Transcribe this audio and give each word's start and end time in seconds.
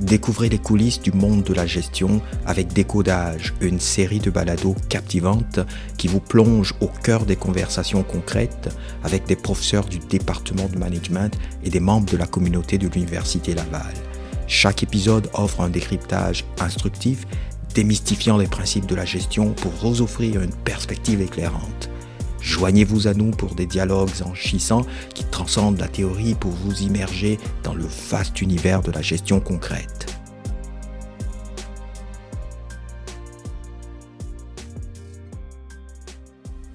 Découvrez 0.00 0.50
les 0.50 0.58
coulisses 0.58 1.00
du 1.00 1.10
monde 1.10 1.42
de 1.42 1.54
la 1.54 1.66
gestion 1.66 2.20
avec 2.44 2.72
Décodage, 2.72 3.54
une 3.62 3.80
série 3.80 4.18
de 4.18 4.30
balados 4.30 4.76
captivantes 4.90 5.60
qui 5.96 6.06
vous 6.06 6.20
plonge 6.20 6.74
au 6.80 6.88
cœur 6.88 7.24
des 7.24 7.36
conversations 7.36 8.02
concrètes 8.02 8.68
avec 9.04 9.24
des 9.24 9.36
professeurs 9.36 9.86
du 9.86 9.98
département 9.98 10.68
de 10.68 10.78
management 10.78 11.34
et 11.64 11.70
des 11.70 11.80
membres 11.80 12.10
de 12.10 12.18
la 12.18 12.26
communauté 12.26 12.76
de 12.76 12.88
l'Université 12.88 13.54
Laval. 13.54 13.94
Chaque 14.46 14.82
épisode 14.82 15.30
offre 15.32 15.62
un 15.62 15.70
décryptage 15.70 16.44
instructif, 16.60 17.26
démystifiant 17.74 18.36
les 18.36 18.46
principes 18.46 18.86
de 18.86 18.94
la 18.94 19.06
gestion 19.06 19.52
pour 19.54 19.72
vous 19.72 20.02
offrir 20.02 20.42
une 20.42 20.54
perspective 20.54 21.22
éclairante. 21.22 21.88
Joignez-vous 22.46 23.08
à 23.08 23.12
nous 23.12 23.32
pour 23.32 23.56
des 23.56 23.66
dialogues 23.66 24.22
enrichissants 24.24 24.86
qui 25.12 25.24
transcendent 25.24 25.80
la 25.80 25.88
théorie 25.88 26.36
pour 26.36 26.52
vous 26.52 26.80
immerger 26.80 27.38
dans 27.64 27.74
le 27.74 27.84
vaste 27.84 28.40
univers 28.40 28.82
de 28.82 28.92
la 28.92 29.02
gestion 29.02 29.40
concrète. 29.40 30.06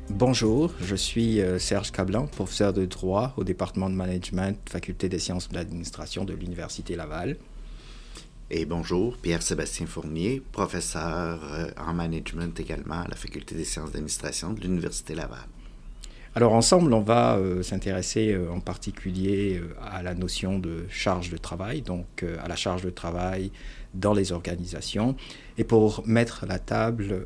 Bonjour, 0.09 0.73
je 0.81 0.95
suis 0.95 1.39
euh, 1.39 1.57
Serge 1.57 1.93
Cablan, 1.93 2.27
professeur 2.27 2.73
de 2.73 2.85
droit 2.85 3.33
au 3.37 3.45
département 3.45 3.89
de 3.89 3.95
management, 3.95 4.57
faculté 4.69 5.07
des 5.07 5.19
sciences 5.19 5.47
de 5.47 5.55
l'administration 5.55 6.25
de 6.25 6.33
l'Université 6.33 6.97
Laval. 6.97 7.37
Et 8.49 8.65
bonjour, 8.65 9.15
Pierre-Sébastien 9.15 9.87
Fournier, 9.87 10.43
professeur 10.51 11.39
euh, 11.53 11.71
en 11.77 11.93
management 11.93 12.59
également 12.59 13.03
à 13.03 13.07
la 13.07 13.15
faculté 13.15 13.55
des 13.55 13.63
sciences 13.63 13.93
d'administration 13.93 14.51
de 14.51 14.59
l'Université 14.59 15.15
Laval. 15.15 15.47
Alors 16.33 16.53
ensemble, 16.53 16.93
on 16.93 17.01
va 17.01 17.35
euh, 17.35 17.61
s'intéresser 17.61 18.31
euh, 18.31 18.49
en 18.49 18.61
particulier 18.61 19.59
euh, 19.61 19.73
à 19.83 20.01
la 20.01 20.13
notion 20.13 20.59
de 20.59 20.85
charge 20.89 21.29
de 21.29 21.35
travail, 21.35 21.81
donc 21.81 22.23
à 22.41 22.47
la 22.47 22.55
charge 22.55 22.83
de 22.83 22.89
travail 22.89 23.51
dans 23.93 24.13
les 24.13 24.31
organisations. 24.31 25.17
Et 25.57 25.65
pour 25.65 26.07
mettre 26.07 26.45
la 26.47 26.57
table, 26.57 27.25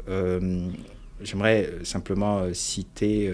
j'aimerais 1.21 1.71
simplement 1.83 2.51
citer 2.53 3.31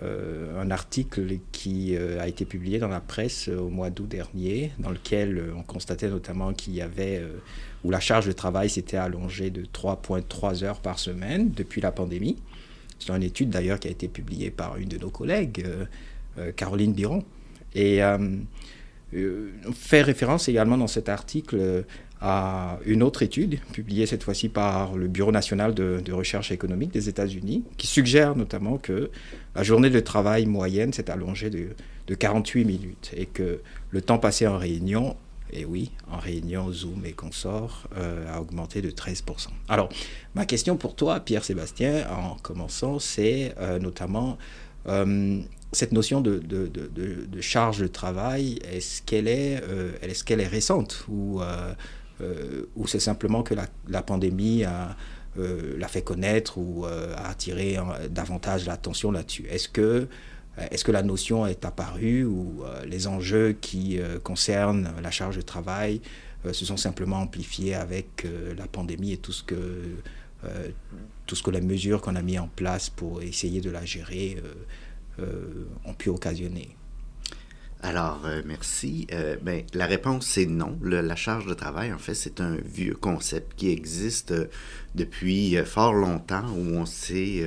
un 0.00 0.70
article 0.70 1.38
qui 1.52 1.96
a 1.96 2.26
été 2.26 2.46
publié 2.46 2.78
dans 2.78 2.88
la 2.88 3.00
presse 3.00 3.48
au 3.48 3.68
mois 3.68 3.90
d'août 3.90 4.08
dernier, 4.08 4.72
dans 4.78 4.90
lequel 4.90 5.52
on 5.54 5.62
constatait 5.62 6.08
notamment 6.08 6.54
qu'il 6.54 6.74
y 6.74 6.80
avait, 6.80 7.22
où 7.84 7.90
la 7.90 8.00
charge 8.00 8.26
de 8.26 8.32
travail 8.32 8.70
s'était 8.70 8.96
allongée 8.96 9.50
de 9.50 9.64
3,3 9.66 10.64
heures 10.64 10.80
par 10.80 10.98
semaine 10.98 11.50
depuis 11.50 11.82
la 11.82 11.92
pandémie. 11.92 12.38
C'est 12.98 13.12
une 13.12 13.22
étude 13.22 13.50
d'ailleurs 13.50 13.78
qui 13.78 13.88
a 13.88 13.90
été 13.90 14.08
publiée 14.08 14.50
par 14.50 14.76
une 14.76 14.88
de 14.88 14.98
nos 14.98 15.10
collègues, 15.10 15.64
euh, 15.66 15.84
euh, 16.38 16.52
Caroline 16.52 16.92
Biron. 16.92 17.24
Et 17.74 18.02
euh, 18.02 18.18
on 19.14 19.72
fait 19.72 20.02
référence 20.02 20.48
également 20.48 20.76
dans 20.76 20.86
cet 20.86 21.08
article 21.08 21.84
à 22.20 22.78
une 22.86 23.02
autre 23.02 23.22
étude, 23.22 23.60
publiée 23.72 24.06
cette 24.06 24.22
fois-ci 24.22 24.48
par 24.48 24.96
le 24.96 25.08
Bureau 25.08 25.30
national 25.30 25.74
de, 25.74 26.12
recherche 26.12 26.50
économique 26.50 26.92
des 26.92 27.08
États-Unis, 27.08 27.64
qui 27.76 27.86
suggère 27.86 28.34
notamment 28.34 28.78
que 28.78 29.10
la 29.54 29.62
journée 29.62 29.90
de 29.90 30.00
travail 30.00 30.46
moyenne 30.46 30.92
s'est 30.92 31.10
allongée 31.10 31.50
de, 31.50 31.68
de, 32.06 32.14
48 32.14 32.64
minutes 32.64 33.12
et 33.16 33.26
que 33.26 33.60
le 33.90 34.00
temps 34.00 34.18
passé 34.18 34.46
en 34.46 34.56
réunion 34.56 35.16
et 35.52 35.64
oui, 35.64 35.92
en 36.10 36.18
réunion, 36.18 36.72
Zoom 36.72 37.04
et 37.04 37.12
consorts, 37.12 37.88
euh, 37.96 38.32
a 38.32 38.40
augmenté 38.40 38.82
de 38.82 38.90
13%. 38.90 39.48
Alors, 39.68 39.88
ma 40.34 40.46
question 40.46 40.76
pour 40.76 40.96
toi, 40.96 41.20
Pierre-Sébastien, 41.20 42.08
en 42.10 42.36
commençant, 42.36 42.98
c'est 42.98 43.54
euh, 43.58 43.78
notamment 43.78 44.38
euh, 44.88 45.40
cette 45.72 45.92
notion 45.92 46.20
de, 46.20 46.40
charge 47.40 47.78
de 47.78 47.86
travail, 47.86 48.58
est-ce 48.70 49.02
qu'elle 49.02 49.28
est, 49.28 49.62
est, 50.02 50.24
qu'elle 50.24 50.40
est 50.40 50.46
récente 50.46 51.04
ou, 51.08 51.40
ou 52.76 52.86
c'est 52.86 53.00
simplement 53.00 53.42
que 53.42 53.54
la, 53.88 54.02
pandémie 54.02 54.62
a, 54.62 54.96
l'a 55.36 55.88
fait 55.88 56.02
connaître 56.02 56.58
ou 56.58 56.84
a 56.84 57.28
attiré 57.28 57.76
davantage 58.08 58.66
l'attention 58.66 59.10
là-dessus? 59.10 59.46
Est-ce 59.50 59.68
que 59.68 60.06
est-ce 60.58 60.84
que 60.84 60.92
la 60.92 61.02
notion 61.02 61.46
est 61.46 61.64
apparue 61.64 62.24
ou 62.24 62.62
euh, 62.62 62.84
les 62.84 63.06
enjeux 63.06 63.56
qui 63.60 63.98
euh, 63.98 64.18
concernent 64.18 64.92
la 65.02 65.10
charge 65.10 65.36
de 65.36 65.42
travail 65.42 66.00
se 66.52 66.66
sont 66.66 66.76
simplement 66.76 67.20
amplifiés 67.20 67.74
avec 67.74 68.26
la 68.54 68.66
pandémie 68.66 69.12
et 69.12 69.16
tout 69.16 69.32
ce 69.32 69.42
que, 69.42 69.80
tout 71.24 71.34
ce 71.36 71.42
que 71.42 71.50
les 71.50 71.62
mesures 71.62 72.02
qu'on 72.02 72.16
a 72.16 72.20
mis 72.20 72.38
en 72.38 72.48
place 72.48 72.90
pour 72.90 73.22
essayer 73.22 73.62
de 73.62 73.70
la 73.70 73.86
gérer 73.86 74.36
ont 75.86 75.94
pu 75.94 76.10
occasionner? 76.10 76.76
Alors, 77.84 78.22
euh, 78.24 78.40
merci. 78.46 79.06
Euh, 79.12 79.36
ben, 79.42 79.62
la 79.74 79.84
réponse, 79.84 80.26
c'est 80.26 80.46
non. 80.46 80.78
la 80.82 81.16
charge 81.16 81.44
de 81.44 81.52
travail, 81.52 81.92
en 81.92 81.98
fait, 81.98 82.14
c'est 82.14 82.40
un 82.40 82.56
vieux 82.64 82.94
concept 82.94 83.52
qui 83.56 83.70
existe 83.70 84.30
euh, 84.30 84.46
depuis 84.94 85.56
fort 85.66 85.92
longtemps 85.92 86.48
où 86.56 86.76
on 86.76 86.86
sait, 86.86 87.44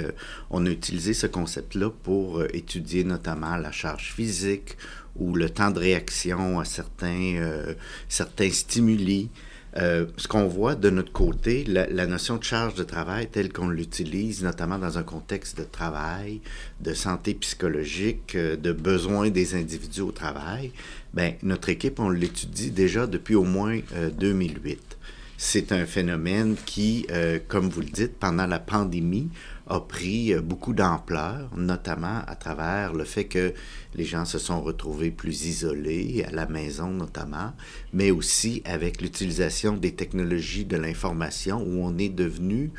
on 0.52 0.66
a 0.66 0.70
utilisé 0.70 1.14
ce 1.14 1.26
concept-là 1.26 1.90
pour 2.04 2.44
étudier 2.54 3.06
notamment 3.06 3.56
la 3.56 3.72
charge 3.72 4.14
physique 4.14 4.78
ou 5.16 5.34
le 5.34 5.50
temps 5.50 5.72
de 5.72 5.80
réaction 5.80 6.60
à 6.60 6.66
certains, 6.66 7.74
certains 8.10 8.52
stimuli. 8.52 9.30
Euh, 9.78 10.06
ce 10.18 10.28
qu'on 10.28 10.48
voit 10.48 10.76
de 10.76 10.90
notre 10.90 11.12
côté, 11.12 11.64
la, 11.66 12.08
notion 12.08 12.38
de 12.38 12.44
charge 12.44 12.74
de 12.74 12.84
travail 12.84 13.28
telle 13.28 13.54
qu'on 13.54 13.70
l'utilise, 13.70 14.44
notamment 14.44 14.80
dans 14.80 14.98
un 14.98 15.04
contexte 15.04 15.58
de 15.58 15.64
travail, 15.64 16.42
de 16.82 16.94
santé 16.94 17.36
psychologique, 17.36 18.36
euh, 18.36 18.56
de 18.56 18.72
besoins 18.72 19.30
des 19.30 19.56
individus 19.56 20.02
au 20.02 20.12
travail, 20.12 20.72
ben, 21.14 21.34
notre 21.44 21.70
équipe, 21.70 22.00
on 22.00 22.10
l'étudie 22.10 22.72
déjà 22.72 23.06
depuis 23.06 23.36
au 23.36 23.44
moins 23.44 23.80
2008. 24.20 24.98
Euh, 25.38 25.40
C'est 25.40 25.72
un 25.72 25.86
phénomène 25.86 26.56
qui, 26.66 27.08
comme 27.48 27.70
vous 27.70 27.82
le 27.82 27.88
dites, 27.88 28.18
pendant 28.18 28.48
la 28.48 28.60
pandémie, 28.60 29.30
a 29.70 29.80
pris 29.80 30.34
euh, 30.34 30.42
beaucoup 30.42 30.74
d'ampleur, 30.74 31.50
notamment 31.56 32.22
à 32.28 32.36
travers 32.36 32.94
le 32.94 33.04
fait 33.04 33.26
que 33.26 33.54
les 33.96 34.06
gens 34.06 34.26
se 34.26 34.40
sont 34.40 34.62
retrouvés 34.62 35.12
plus 35.12 35.46
isolés, 35.46 36.26
à 36.28 36.32
la 36.32 36.48
maison 36.48 36.90
notamment, 36.90 37.54
mais 37.94 38.12
aussi 38.12 38.62
avec 38.66 39.02
l'utilisation 39.02 39.74
des 39.74 39.94
technologies 39.94 40.66
de 40.66 40.78
l'information 40.78 41.62
où 41.62 41.84
on 41.84 41.98
est 41.98 42.10
devenu 42.10 42.72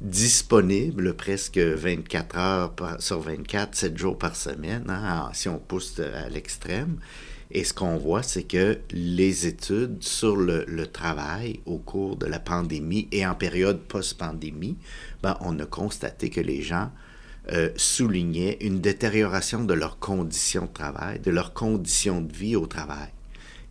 disponible 0.00 1.14
presque 1.14 1.58
24 1.58 2.38
heures 2.38 2.74
sur 3.00 3.20
24, 3.20 3.74
7 3.74 3.98
jours 3.98 4.18
par 4.18 4.34
semaine, 4.34 4.84
hein, 4.88 5.30
si 5.34 5.48
on 5.48 5.58
pousse 5.58 6.00
à 6.00 6.28
l'extrême. 6.30 6.96
Et 7.52 7.64
ce 7.64 7.74
qu'on 7.74 7.96
voit, 7.96 8.22
c'est 8.22 8.44
que 8.44 8.78
les 8.92 9.46
études 9.46 10.02
sur 10.02 10.36
le, 10.36 10.86
travail 10.86 11.60
au 11.66 11.78
cours 11.78 12.16
de 12.16 12.26
la 12.26 12.38
pandémie 12.38 13.08
et 13.10 13.26
en 13.26 13.34
période 13.34 13.80
post-pandémie, 13.80 14.76
ben, 15.22 15.36
on 15.40 15.58
a 15.58 15.66
constaté 15.66 16.30
que 16.30 16.40
les 16.40 16.62
gens 16.62 16.90
euh, 17.52 17.70
soulignaient 17.76 18.58
une 18.60 18.80
détérioration 18.80 19.64
de 19.64 19.74
leurs 19.74 19.98
conditions 19.98 20.66
de 20.66 20.72
travail, 20.72 21.18
de 21.18 21.30
leurs 21.32 21.52
conditions 21.52 22.20
de 22.20 22.32
vie 22.32 22.54
au 22.54 22.66
travail. 22.66 23.08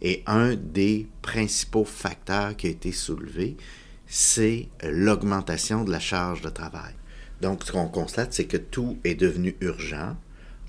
Et 0.01 0.23
un 0.28 0.56
des 0.56 1.07
principaux 1.22 1.85
facteurs 1.85 2.57
qui 2.57 2.67
a 2.67 2.72
été 2.72 2.91
soulevé, 2.91 3.56
c'est 4.07 4.67
l'augmentation 4.84 5.84
de 5.85 5.91
la 5.91 6.00
charge 6.00 6.41
de 6.41 6.50
travail. 6.50 6.94
Donc, 7.41 7.63
ce 7.63 7.72
qu'on 7.72 7.88
constate, 7.88 8.34
c'est 8.34 8.46
que 8.46 8.57
tout 8.57 8.97
est 9.06 9.16
devenu 9.16 9.56
urgent 9.61 10.17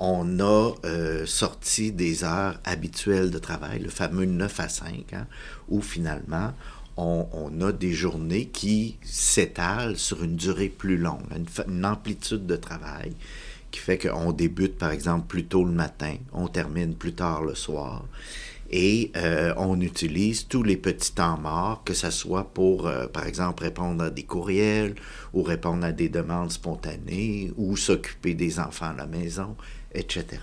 on 0.01 0.41
a 0.41 0.73
euh, 0.87 1.27
sorti 1.27 1.93
des 1.93 2.25
heures 2.25 2.59
habituelles 2.65 3.31
de 3.31 3.39
travail, 3.39 3.81
le 3.81 3.91
fameux 3.91 4.25
9 4.25 4.61
à 4.61 4.69
5, 4.69 5.13
hein, 5.13 5.27
où 5.69 5.83
finalement 5.83 6.55
on, 6.97 7.61
a 7.61 7.73
des 7.73 7.93
journées 7.93 8.47
qui 8.47 8.97
s'étalent 9.03 9.97
sur 9.97 10.23
une 10.23 10.37
durée 10.37 10.69
plus 10.69 10.97
longue, 10.97 11.23
une, 11.67 11.85
amplitude 11.85 12.47
de 12.47 12.57
travail 12.57 13.13
qui 13.71 13.81
fait 13.81 13.99
qu'on 13.99 14.33
débute 14.33 14.77
par 14.77 14.91
exemple 14.91 15.27
plus 15.27 15.45
tôt 15.45 15.65
le 15.65 15.73
matin, 15.73 16.17
on 16.33 16.49
termine 16.49 16.95
plus 16.95 17.13
tard 17.13 17.43
le 17.43 17.55
soir. 17.55 18.05
Et 18.71 19.11
euh, 19.17 19.53
on 19.57 19.81
utilise 19.81 20.47
tous 20.47 20.63
les 20.63 20.77
petits 20.77 21.13
temps 21.13 21.37
morts, 21.39 21.83
que 21.85 21.93
ce 21.93 22.11
soit 22.11 22.45
pour, 22.45 22.87
euh, 22.87 23.09
par 23.09 23.27
exemple, 23.27 23.65
répondre 23.65 24.05
à 24.05 24.11
des 24.11 24.23
courriels 24.23 24.95
ou 25.35 25.43
répondre 25.43 25.85
à 25.85 25.91
des 25.91 26.09
demandes 26.09 26.53
spontanées 26.53 27.53
ou 27.57 27.77
s'occuper 27.77 28.35
des 28.35 28.61
enfants 28.61 28.91
à 28.91 28.95
la 28.95 29.07
maison, 29.07 29.57
etc. 29.93 30.39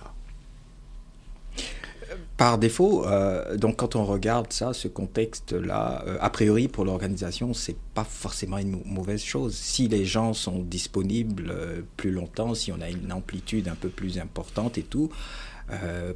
Par 2.36 2.58
défaut, 2.58 3.06
euh, 3.06 3.56
donc 3.56 3.78
quand 3.78 3.96
on 3.96 4.06
regarde 4.06 4.52
ça, 4.52 4.74
ce 4.74 4.90
contexte-là, 4.90 6.04
a 6.20 6.30
priori 6.30 6.68
pour 6.68 6.84
l'organisation, 6.84 7.54
c'est 7.54 7.78
pas 7.94 8.04
forcément 8.04 8.58
une 8.58 8.82
mauvaise 8.86 9.24
chose. 9.24 9.56
Si 9.56 9.88
les 9.88 10.06
gens 10.06 10.34
sont 10.34 10.60
disponibles 10.60 11.54
plus 11.96 12.12
longtemps, 12.12 12.54
si 12.54 12.72
on 12.74 12.82
a 12.82 12.90
une 12.90 13.12
amplitude 13.12 13.70
un 13.70 13.76
peu 13.76 13.90
plus 13.90 14.20
importante 14.20 14.78
et 14.78 14.84
tout, 14.84 15.10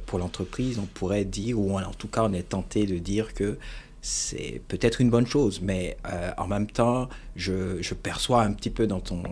pour 0.06 0.18
l'entreprise, 0.18 0.78
on 0.78 0.86
pourrait 0.86 1.24
dire, 1.24 1.58
ou 1.58 1.78
en 1.78 1.92
tout 1.92 2.08
cas 2.08 2.22
on 2.24 2.32
est 2.32 2.48
tenté 2.48 2.86
de 2.86 2.98
dire 2.98 3.34
que 3.34 3.58
c'est 4.00 4.62
peut-être 4.68 5.00
une 5.00 5.10
bonne 5.10 5.26
chose, 5.26 5.60
mais 5.62 5.96
en 6.38 6.46
même 6.46 6.66
temps, 6.66 7.08
je, 7.36 7.94
perçois 7.94 8.42
un 8.42 8.52
petit 8.52 8.70
peu 8.70 8.86
dans 8.86 9.00
ton 9.00 9.22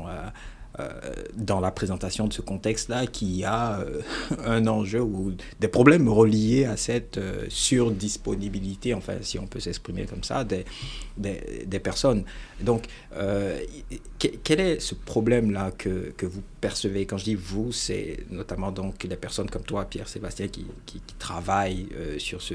dans 1.35 1.61
la 1.61 1.71
présentation 1.71 2.27
de 2.27 2.33
ce 2.33 2.43
contexte-là 2.43 3.07
qu'il 3.07 3.37
y 3.37 3.45
a 3.45 3.85
un 4.45 4.67
enjeu 4.67 5.03
ou 5.03 5.33
des 5.59 5.69
problèmes 5.69 6.09
reliés 6.09 6.65
à 6.65 6.77
cette 6.77 7.21
surdisponibilité, 7.49 8.95
enfin 8.95 9.15
si 9.21 9.39
on 9.39 9.47
peut 9.47 9.61
s'exprimer 9.61 10.07
comme 10.07 10.25
ça, 10.25 10.45
des, 10.45 10.65
des, 11.17 11.65
des 11.67 11.81
personnes. 11.81 12.25
Donc, 12.61 12.85
quel 14.19 14.61
est 14.61 14.81
ce 14.81 14.95
problème-là 14.95 15.71
que, 15.77 16.13
que, 16.17 16.27
vous 16.27 16.43
percevez? 16.61 17.05
Quand 17.05 17.19
je 17.19 17.25
dis 17.25 17.35
vous, 17.35 17.73
c'est 17.73 18.25
notamment 18.31 18.71
donc 18.71 19.03
les 19.05 19.17
personnes 19.17 19.51
comme 19.51 19.65
toi, 19.65 19.85
Pierre-Sébastien, 19.85 20.49
qui, 20.49 20.67
qui, 20.87 21.01
travaillent 21.19 21.89
sur 22.19 22.41
ce, 22.41 22.55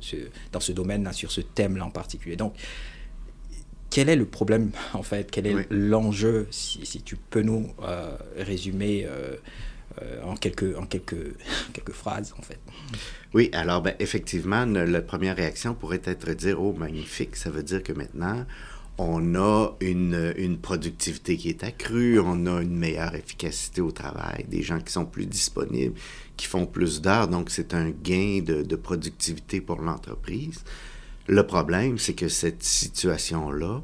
ce, 0.00 0.16
dans 0.52 0.60
ce 0.60 0.72
domaine-là, 0.72 1.12
sur 1.12 1.30
ce 1.30 1.40
thème-là 1.40 1.84
en 1.84 1.90
particulier. 1.90 2.36
Donc, 2.36 2.54
quel 3.94 4.08
est 4.08 4.16
le 4.16 4.26
problème 4.26 4.72
en 4.94 5.04
fait? 5.04 5.30
Quel 5.30 5.46
est 5.46 5.66
l'enjeu 5.70 6.48
si, 6.50 6.84
si, 6.84 7.00
tu 7.02 7.16
peux 7.16 7.42
nous 7.42 7.72
euh, 7.84 8.16
résumer 8.36 9.06
euh, 9.06 9.36
euh, 10.02 10.22
en, 10.24 10.34
quelques, 10.34 10.76
en 10.76 10.84
quelques, 10.84 11.36
quelques 11.72 11.92
phrases 11.92 12.34
en 12.36 12.42
fait? 12.42 12.58
Oui, 13.34 13.50
alors 13.52 13.82
ben, 13.82 13.94
effectivement, 14.00 14.64
la 14.66 15.00
première 15.00 15.36
réaction 15.36 15.74
pourrait 15.74 16.02
être 16.04 16.26
de 16.26 16.34
dire 16.34 16.60
Oh, 16.60 16.72
magnifique, 16.72 17.36
ça 17.36 17.50
veut 17.50 17.62
dire 17.62 17.84
que 17.84 17.92
maintenant, 17.92 18.44
on 18.98 19.36
a 19.36 19.76
une, 19.80 20.34
une, 20.38 20.58
productivité 20.58 21.36
qui 21.36 21.48
est 21.48 21.62
accrue, 21.62 22.18
on 22.18 22.46
a 22.46 22.62
une 22.62 22.76
meilleure 22.76 23.14
efficacité 23.14 23.80
au 23.80 23.92
travail, 23.92 24.44
des 24.48 24.62
gens 24.62 24.80
qui 24.80 24.92
sont 24.92 25.04
plus 25.04 25.26
disponibles, 25.26 25.94
qui 26.36 26.46
font 26.46 26.66
plus 26.66 27.00
d'heures, 27.00 27.28
donc 27.28 27.50
c'est 27.50 27.74
un 27.74 27.90
gain 27.90 28.40
de, 28.44 28.62
de 28.62 28.76
productivité 28.76 29.60
pour 29.60 29.80
l'entreprise. 29.80 30.64
Le 31.26 31.46
problème, 31.46 31.98
c'est 31.98 32.14
que 32.14 32.28
cette 32.28 32.62
situation-là, 32.62 33.82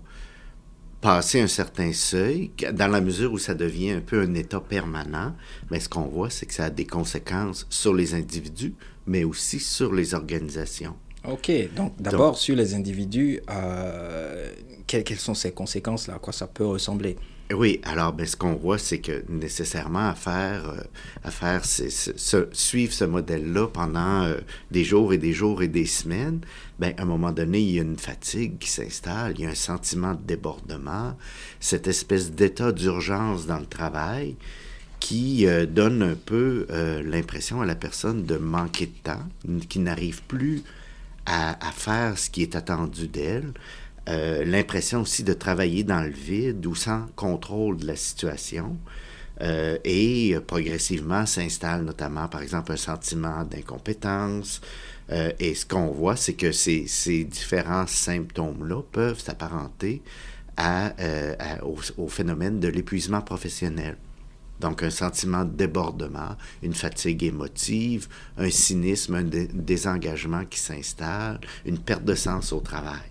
passer 1.01 1.41
un 1.41 1.47
certain 1.47 1.93
seuil, 1.93 2.51
dans 2.73 2.89
la 2.89 3.01
mesure 3.01 3.33
où 3.33 3.39
ça 3.39 3.55
devient 3.55 3.93
un 3.93 4.01
peu 4.01 4.21
un 4.21 4.35
état 4.35 4.61
permanent, 4.61 5.35
mais 5.71 5.81
ce 5.81 5.89
qu'on 5.89 6.07
voit, 6.07 6.29
c'est 6.29 6.47
que 6.47 6.53
ça 6.53 6.65
a 6.65 6.71
des 6.71 6.87
conséquences 6.87 7.67
sur 7.71 7.95
les 7.95 8.15
individus, 8.15 8.75
mais 9.07 9.25
aussi 9.25 9.59
sur 9.59 9.95
les 9.95 10.15
organisations. 10.15 10.95
OK. 11.25 11.51
Donc, 11.75 11.95
d'abord, 11.99 12.37
sur 12.37 12.57
les 12.57 12.75
individus, 12.75 13.41
euh, 13.51 14.53
quelles, 14.87 15.05
quelles, 15.05 15.19
sont 15.19 15.35
ces 15.35 15.53
conséquences-là? 15.53 16.15
À 16.15 16.19
quoi 16.19 16.33
ça 16.33 16.47
peut 16.47 16.67
ressembler? 16.67 17.17
Oui, 17.52 17.81
alors 17.82 18.12
ben, 18.12 18.26
ce 18.26 18.37
qu'on 18.37 18.55
voit, 18.55 18.79
c'est 18.79 19.00
que 19.00 19.25
nécessairement 19.29 20.11
à 20.11 20.14
faire, 20.14 20.69
euh, 20.69 20.82
à 21.25 21.32
faire 21.32 21.64
suivre 21.64 22.93
ce 22.93 23.05
modèle-là 23.05 23.67
pendant 23.67 24.23
euh, 24.23 24.37
des 24.70 24.85
jours 24.85 25.12
et 25.12 25.19
des 25.19 25.32
jours 25.32 25.61
et 25.61 25.67
des 25.67 25.87
semaines, 25.87 26.41
ben, 26.79 26.94
à 26.97 27.02
un 27.02 27.06
moment 27.06 27.32
donné, 27.32 27.58
il 27.58 27.70
y 27.73 27.81
a 27.81 27.82
une 27.82 27.99
fatigue 27.99 28.58
qui 28.58 28.70
s'installe, 28.70 29.35
il 29.37 29.44
y 29.44 29.47
a 29.47 29.50
un 29.50 29.56
sentiment 29.56 30.14
de 30.14 30.23
débordement, 30.25 31.17
cette 31.58 31.88
espèce 31.88 32.31
d'état 32.31 32.70
d'urgence 32.70 33.47
dans 33.47 33.58
le 33.58 33.67
travail 33.67 34.37
qui 35.00 35.47
euh, 35.49 35.67
donne 35.67 36.02
un 36.02 36.14
peu 36.14 36.67
l'impression 37.05 37.62
à 37.62 37.67
la 37.67 37.75
personne 37.75 38.26
de 38.26 38.37
manquer 38.37 38.87
de 38.87 38.99
temps, 39.02 39.26
qui 39.69 39.81
n'arrive 39.81 40.23
plus 40.23 40.62
à, 41.26 41.67
à, 41.67 41.73
faire 41.73 42.17
ce 42.17 42.31
qui 42.31 42.43
est 42.43 42.55
attendu 42.55 43.08
d'elle, 43.08 43.52
euh, 44.11 44.45
l'impression 44.45 45.03
aussi 45.03 45.23
de 45.23 45.33
travailler 45.33 45.85
dans 45.85 46.03
le 46.03 46.11
vide 46.11 46.67
ou 46.67 46.75
sans 46.75 47.07
contrôle 47.15 47.77
de 47.77 47.87
la 47.87 47.97
situation. 47.97 48.77
Euh, 49.41 49.79
et 49.85 50.37
progressivement 50.47 51.25
s'installe 51.27 51.85
notamment, 51.85 52.29
par 52.29 52.43
exemple, 52.43 52.73
un 52.73 52.77
sentiment 52.77 53.45
d'incompétence. 53.45 54.61
Euh, 55.11 55.33
et 55.39 55.55
ce 55.55 55.65
qu'on 55.65 55.89
voit, 55.89 56.17
c'est 56.17 56.35
que 56.35 56.51
ces, 56.51 56.87
ces 56.89 57.25
différents 57.25 57.87
symptômes-là 57.87 58.83
peuvent 58.91 59.21
s'apparenter 59.21 60.03
à, 60.57 60.93
au, 61.97 62.09
phénomène 62.09 62.61
de 62.61 62.69
l'épuisement 62.69 63.23
professionnel. 63.23 63.97
Donc 64.59 64.83
un 64.83 64.91
sentiment 64.91 65.47
de 65.47 65.53
débordement, 65.53 66.37
une 66.62 66.75
fatigue 66.75 67.25
émotive, 67.25 68.09
un 68.37 68.51
cynisme, 68.51 69.15
un 69.15 69.25
désengagement 69.25 70.45
qui 70.45 70.59
s'installe, 70.59 71.41
une 71.65 71.79
perte 71.79 72.05
de 72.05 72.15
sens 72.15 72.53
au 72.53 72.61
travail. 72.61 73.10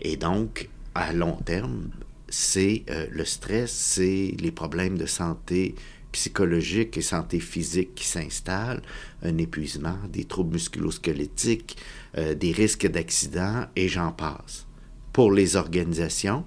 Et 0.00 0.16
donc, 0.16 0.68
à 0.94 1.12
long 1.12 1.36
terme, 1.36 1.90
c'est 2.28 2.84
euh, 2.90 3.06
le 3.10 3.24
stress, 3.24 3.72
c'est 3.72 4.34
les 4.38 4.50
problèmes 4.50 4.98
de 4.98 5.06
santé 5.06 5.74
psychologique 6.12 6.96
et 6.96 7.02
santé 7.02 7.38
physique 7.40 7.94
qui 7.94 8.06
s'installent, 8.06 8.82
un 9.22 9.36
épuisement, 9.38 9.98
des 10.10 10.24
troubles 10.24 10.54
musculosquelettiques, 10.54 11.76
euh, 12.16 12.34
des 12.34 12.52
risques 12.52 12.86
d'accident, 12.86 13.66
et 13.76 13.88
j'en 13.88 14.12
passe. 14.12 14.66
Pour 15.12 15.32
les 15.32 15.56
organisations, 15.56 16.44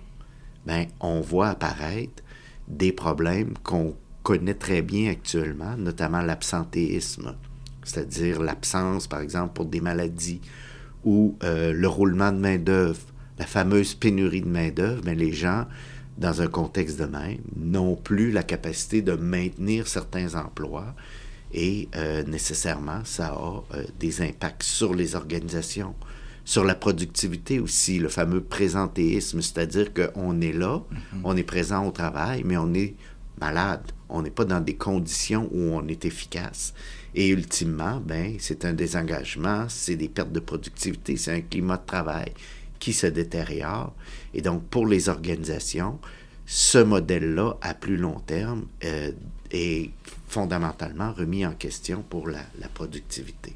ben, 0.66 0.88
on 1.00 1.22
voit 1.22 1.50
apparaître 1.50 2.24
des 2.68 2.92
problèmes 2.92 3.54
qu'on 3.64 3.96
connaît 4.24 4.54
très 4.54 4.82
bien 4.82 5.12
actuellement, 5.12 5.76
notamment 5.78 6.22
l'absentéisme, 6.22 7.36
c'est-à-dire 7.84 8.42
l'absence, 8.42 9.08
par 9.08 9.22
exemple, 9.22 9.54
pour 9.54 9.66
des 9.66 9.82
maladies, 9.82 10.42
ou 11.04 11.38
euh, 11.44 11.74
le 11.74 11.88
roulement 11.88 12.32
de 12.32 12.38
main-d'œuvre 12.38 13.11
la 13.42 13.48
fameuse 13.48 13.96
pénurie 13.96 14.42
de 14.42 14.48
main-d'œuvre, 14.48 15.02
mais 15.04 15.16
les 15.16 15.34
gens, 15.34 15.66
dans 16.20 16.44
un 16.44 16.48
contexte 16.48 17.00
de 17.00 17.06
même, 17.06 17.40
n'ont 17.56 17.96
plus 17.96 18.32
la 18.32 18.44
capacité 18.44 19.02
de 19.02 19.14
maintenir 19.14 19.88
certains 19.88 20.36
emplois 20.36 20.94
et 21.52 21.90
euh, 21.96 22.22
nécessairement, 22.22 23.02
ça 23.04 23.30
a 23.30 23.64
euh, 23.74 23.84
des 24.00 24.22
impacts 24.22 24.62
sur 24.62 24.94
les 24.94 25.16
organisations, 25.16 25.96
sur 26.46 26.64
la 26.64 26.76
productivité 26.76 27.60
aussi, 27.60 27.98
le 27.98 28.10
fameux 28.10 28.42
présentéisme, 28.42 29.42
c'est-à-dire 29.42 29.92
qu'on 29.92 30.40
est 30.40 30.54
là, 30.54 30.78
mm-hmm. 30.78 31.22
on 31.24 31.36
est 31.36 31.44
présent 31.44 31.88
au 31.88 31.92
travail, 31.92 32.44
mais 32.46 32.58
on 32.58 32.72
est 32.76 32.94
malade, 33.40 33.92
on 34.08 34.22
n'est 34.22 34.30
pas 34.30 34.46
dans 34.46 34.62
des 34.62 34.76
conditions 34.76 35.50
où 35.52 35.74
on 35.74 35.88
est 35.88 36.06
efficace. 36.06 36.76
Et 37.16 37.30
ultimement, 37.30 38.00
ben, 38.06 38.36
c'est 38.38 38.66
un 38.66 38.74
désengagement, 38.74 39.66
c'est 39.68 39.96
des 39.96 40.10
pertes 40.10 40.32
de 40.32 40.40
productivité, 40.40 41.18
c'est 41.18 41.34
un 41.34 41.42
climat 41.42 41.78
de 41.78 41.88
travail 41.88 42.34
qui 42.82 42.92
se 42.92 43.08
détériore. 43.08 43.94
Et 44.34 44.42
donc, 44.42 44.64
pour 44.66 44.86
les 44.86 45.08
organisations, 45.08 46.00
ce 46.46 46.80
modèle-là, 46.80 47.56
à 47.62 47.74
plus 47.74 47.96
long 47.96 48.20
terme, 48.20 48.66
euh, 48.84 49.12
est 49.52 49.92
fondamentalement 50.28 51.14
remis 51.14 51.46
en 51.46 51.54
question 51.54 52.04
pour 52.10 52.28
la, 52.28 52.44
productivité. 52.74 53.54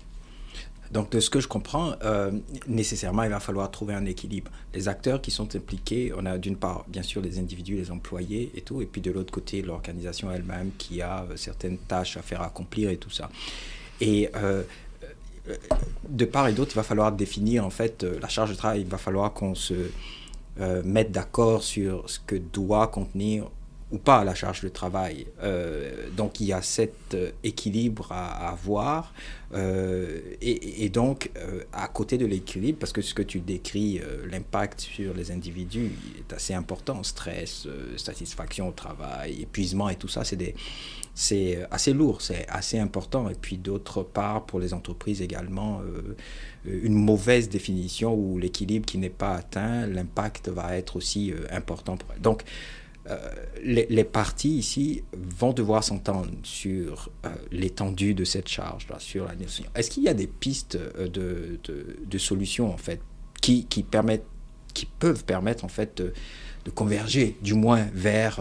Donc, 0.91 1.11
de 1.11 1.19
ce 1.19 1.29
que 1.29 1.39
je 1.39 1.47
comprends, 1.47 1.93
euh, 2.03 2.31
nécessairement, 2.67 3.23
il 3.23 3.31
va 3.31 3.39
falloir 3.39 3.71
trouver 3.71 3.95
un 3.95 4.05
équilibre. 4.05 4.51
Les 4.73 4.87
acteurs 4.87 5.19
qui 5.19 5.31
sont 5.31 5.55
impliqués, 5.55 6.13
on 6.15 6.25
a 6.27 6.37
d'une 6.37 6.55
part, 6.55 6.85
bien 6.87 7.01
sûr, 7.01 7.21
les 7.21 7.39
individus, 7.39 7.75
les 7.75 7.89
employés 7.89 8.51
et 8.55 8.61
tout, 8.61 8.81
et 8.81 8.85
puis 8.85 9.01
de 9.01 9.11
l'autre 9.11 9.33
côté, 9.33 9.63
l'organisation 9.63 10.31
elle-même 10.31 10.69
qui 10.77 11.01
a 11.01 11.23
euh, 11.23 11.35
certaines 11.35 11.79
tâches 11.79 12.15
à 12.17 12.21
faire 12.21 12.43
accomplir 12.43 12.91
et 12.91 12.97
tout 12.97 13.09
ça. 13.09 13.29
Et 14.01 14.29
de 16.07 16.25
part 16.25 16.47
et 16.47 16.53
d'autre, 16.53 16.71
il 16.73 16.77
va 16.77 16.83
falloir 16.83 17.11
définir 17.11 17.65
en 17.65 17.69
fait 17.69 18.03
euh, 18.03 18.19
la 18.21 18.27
charge 18.27 18.51
de 18.51 18.55
travail. 18.55 18.81
Il 18.81 18.87
va 18.87 18.97
falloir 18.97 19.33
qu'on 19.33 19.55
se 19.55 19.73
euh, 20.59 20.81
mette 20.85 21.11
d'accord 21.11 21.63
sur 21.63 22.09
ce 22.09 22.19
que 22.19 22.35
doit 22.35 22.87
contenir 22.87 23.49
ou 23.91 23.97
pas 23.97 24.23
la 24.23 24.33
charge 24.33 24.61
de 24.61 24.69
travail. 24.69 25.27
Euh, 25.43 26.09
donc 26.17 26.39
il 26.39 26.47
y 26.47 26.53
a 26.53 26.61
cet 26.61 27.15
équilibre 27.43 28.11
à, 28.11 28.49
avoir. 28.49 29.13
et, 30.41 30.89
donc, 30.89 31.31
à 31.71 31.87
côté 31.87 32.17
de 32.17 32.25
l'équilibre, 32.25 32.79
parce 32.79 32.91
que 32.91 33.01
ce 33.01 33.13
que 33.13 33.21
tu 33.21 33.39
décris, 33.39 34.01
l'impact 34.29 34.81
sur 34.81 35.13
les 35.13 35.31
individus 35.31 35.91
est 36.19 36.33
assez 36.33 36.53
important. 36.53 37.03
Stress, 37.03 37.67
satisfaction 37.95 38.67
au 38.67 38.71
travail, 38.71 39.43
épuisement 39.43 39.87
et 39.87 39.95
tout 39.95 40.09
ça, 40.09 40.25
c'est 40.25 40.55
c'est 41.17 41.65
assez 41.71 41.93
lourd, 41.93 42.21
c'est 42.21 42.45
assez 42.49 42.77
important. 42.77 43.29
Et 43.29 43.35
puis 43.35 43.57
d'autre 43.57 44.03
part, 44.03 44.45
pour 44.45 44.59
les 44.59 44.73
entreprises 44.73 45.21
également, 45.21 45.81
euh, 45.81 46.15
une 46.65 46.93
mauvaise 46.93 47.47
définition 47.47 48.13
ou 48.13 48.37
l'équilibre 48.37 48.85
qui 48.85 48.97
n'est 48.97 49.09
pas 49.09 49.35
atteint, 49.35 49.87
l'impact 49.87 50.49
va 50.49 50.75
être 50.75 50.97
aussi 50.97 51.31
euh, 51.31 51.45
important. 51.51 51.95
Pour 51.95 52.13
Donc, 52.19 52.43
euh, 53.07 53.17
les, 53.63 53.85
les, 53.89 54.03
parties 54.03 54.57
ici 54.57 55.03
vont 55.15 55.53
devoir 55.53 55.83
s'entendre 55.83 56.31
sur 56.43 57.11
l'étendue 57.51 58.13
de 58.13 58.23
cette 58.23 58.47
charge-là, 58.47 58.97
sur 58.99 59.25
la. 59.25 59.33
Est-ce 59.75 59.91
qu'il 59.91 60.03
y 60.03 60.09
a 60.09 60.13
des 60.13 60.27
pistes 60.27 60.77
de, 60.97 61.59
de, 61.63 62.17
solutions, 62.17 62.73
en 62.73 62.77
fait, 62.77 62.99
qui, 63.41 63.65
qui, 63.65 63.83
permettent, 63.83 64.25
qui 64.73 64.87
peuvent 64.87 65.23
permettre, 65.23 65.65
en 65.65 65.69
fait, 65.69 66.01
de 66.01 66.71
converger, 66.71 67.37
du 67.41 67.53
moins, 67.53 67.87
vers 67.93 68.39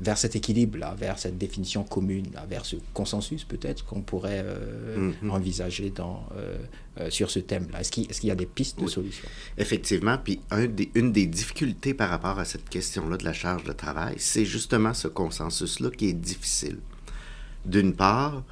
vers 0.00 0.16
cet 0.16 0.34
équilibre-là, 0.34 0.94
vers 0.98 1.18
cette 1.18 1.36
définition 1.36 1.84
commune, 1.84 2.26
vers 2.48 2.64
ce 2.64 2.76
consensus 2.94 3.44
peut-être 3.44 3.84
qu'on 3.84 4.00
pourrait 4.00 4.42
euh, 4.44 5.12
mm-hmm. 5.12 5.30
envisager 5.30 5.90
dans, 5.90 6.26
euh, 6.36 6.56
euh, 6.98 7.10
sur 7.10 7.30
ce 7.30 7.38
thème-là. 7.38 7.80
Est-ce 7.80 7.92
qu'il 7.92 8.10
est 8.10 8.24
y 8.24 8.30
a 8.30 8.34
des 8.34 8.46
pistes 8.46 8.80
de 8.80 8.86
solutions? 8.86 9.28
Effectivement, 9.58 10.16
puis 10.16 10.40
un 10.50 10.66
des, 10.66 10.90
une 10.94 11.12
des 11.12 11.26
difficultés 11.26 11.92
par 11.92 12.08
rapport 12.08 12.38
à 12.38 12.46
cette 12.46 12.68
question-là 12.68 13.18
de 13.18 13.24
la 13.24 13.34
charge 13.34 13.64
de 13.64 13.72
travail, 13.72 14.14
c'est 14.18 14.46
justement 14.46 14.94
ce 14.94 15.08
consensus-là 15.08 15.90
qui 15.90 16.08
est 16.08 16.14
difficile. 16.14 16.78
D'une 17.66 17.94
part, 17.94 18.42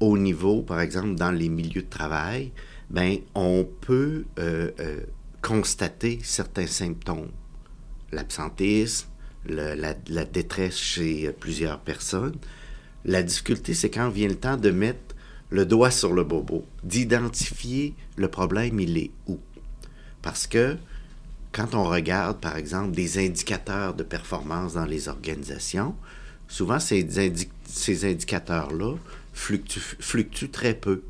au 0.00 0.16
niveau, 0.16 0.62
par 0.62 0.80
exemple, 0.80 1.14
dans 1.14 1.30
les 1.30 1.50
milieux 1.50 1.82
de 1.82 1.90
travail, 1.90 2.52
ben, 2.88 3.18
on 3.34 3.66
peut 3.82 4.24
constater 5.42 6.20
certains 6.22 6.66
symptômes. 6.66 7.28
L'absentéisme, 9.48 10.14
la, 10.14 10.24
détresse 10.24 10.76
chez 10.78 11.30
plusieurs 11.38 11.80
personnes. 11.80 12.36
La 13.04 13.22
difficulté, 13.22 13.74
c'est 13.74 13.90
quand 13.90 14.08
vient 14.08 14.28
le 14.28 14.36
temps 14.36 14.56
de 14.56 14.70
mettre 14.70 15.14
le 15.50 15.64
doigt 15.64 15.90
sur 15.90 16.12
le 16.12 16.24
bobo, 16.24 16.64
d'identifier 16.82 17.94
le 18.16 18.28
problème, 18.28 18.80
il 18.80 18.98
est 18.98 19.10
où. 19.28 19.38
Parce 20.22 20.46
que 20.46 20.76
quand 21.52 21.74
on 21.74 21.84
regarde, 21.84 22.40
par 22.40 22.56
exemple, 22.56 22.90
des 22.90 23.24
indicateurs 23.24 23.94
de 23.94 24.02
performance 24.02 24.74
dans 24.74 24.84
les 24.84 25.08
organisations, 25.08 25.94
souvent 26.48 26.80
ces, 26.80 27.06
ces 27.64 28.04
indicateurs-là 28.10 28.96
fluctuent, 29.32 30.50
très 30.50 30.74
peu. 30.74 31.02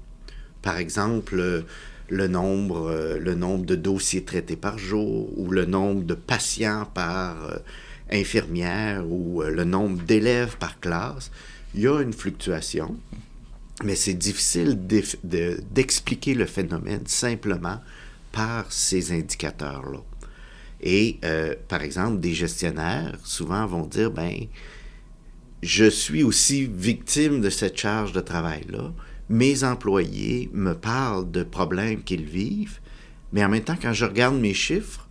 Par 0.62 0.76
exemple, 0.76 1.64
le 2.08 2.28
nombre, 2.28 2.88
euh, 2.90 3.18
le 3.18 3.34
nombre 3.34 3.64
de 3.64 3.74
dossiers 3.74 4.24
traités 4.24 4.56
par 4.56 4.78
jour 4.78 5.36
ou 5.38 5.50
le 5.50 5.64
nombre 5.64 6.04
de 6.04 6.14
patients 6.14 6.86
par 6.92 7.36
euh, 8.12 8.20
infirmière 8.20 9.04
ou 9.08 9.42
euh, 9.42 9.50
le 9.50 9.64
nombre 9.64 10.02
d'élèves 10.02 10.56
par 10.58 10.80
classe, 10.80 11.30
il 11.74 11.82
y 11.82 11.88
a 11.88 12.00
une 12.00 12.12
fluctuation, 12.12 12.96
mais 13.84 13.94
c'est 13.94 14.14
difficile 14.14 14.78
d'expliquer 15.22 16.34
le 16.34 16.46
phénomène 16.46 17.06
simplement 17.06 17.80
par 18.32 18.72
ces 18.72 19.12
indicateurs-là. 19.12 20.00
Et 20.80 21.18
par 21.68 21.82
exemple, 21.82 22.20
des 22.20 22.34
gestionnaires 22.34 23.18
souvent 23.24 23.66
vont 23.66 23.86
dire, 23.86 24.10
ben, 24.10 24.46
je 25.62 25.84
suis 25.84 26.22
aussi 26.22 26.66
victime 26.66 27.40
de 27.40 27.50
cette 27.50 27.76
charge 27.76 28.12
de 28.12 28.20
travail-là. 28.20 28.92
Mes 29.28 29.64
employés 29.64 30.48
me 30.52 30.74
parlent 30.74 31.30
de 31.30 31.42
problèmes 31.42 32.02
qu'ils 32.02 32.24
vivent, 32.24 32.78
mais 33.32 33.44
en 33.44 33.48
même 33.48 33.64
temps, 33.64 33.76
quand 33.80 33.92
je 33.92 34.04
regarde 34.04 34.36
mes 34.36 34.54
chiffres, 34.54 35.08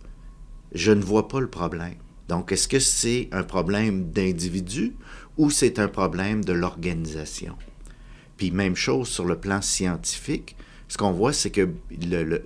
je 0.72 0.92
ne 0.92 1.02
vois 1.02 1.28
pas 1.28 1.40
le 1.40 1.48
problème. 1.48 1.96
Donc, 2.28 2.52
est-ce 2.52 2.68
que 2.68 2.78
c'est 2.78 3.28
un 3.32 3.42
problème 3.42 4.10
d'individu 4.10 4.94
ou 5.36 5.50
c'est 5.50 5.78
un 5.78 5.88
problème 5.88 6.44
de 6.44 6.52
l'organisation? 6.52 7.56
Puis 8.36 8.50
même 8.50 8.76
chose 8.76 9.08
sur 9.08 9.24
le 9.24 9.38
plan 9.38 9.62
scientifique, 9.62 10.56
ce 10.88 10.96
qu'on 10.98 11.12
voit, 11.12 11.32
c'est 11.32 11.50
que 11.50 11.68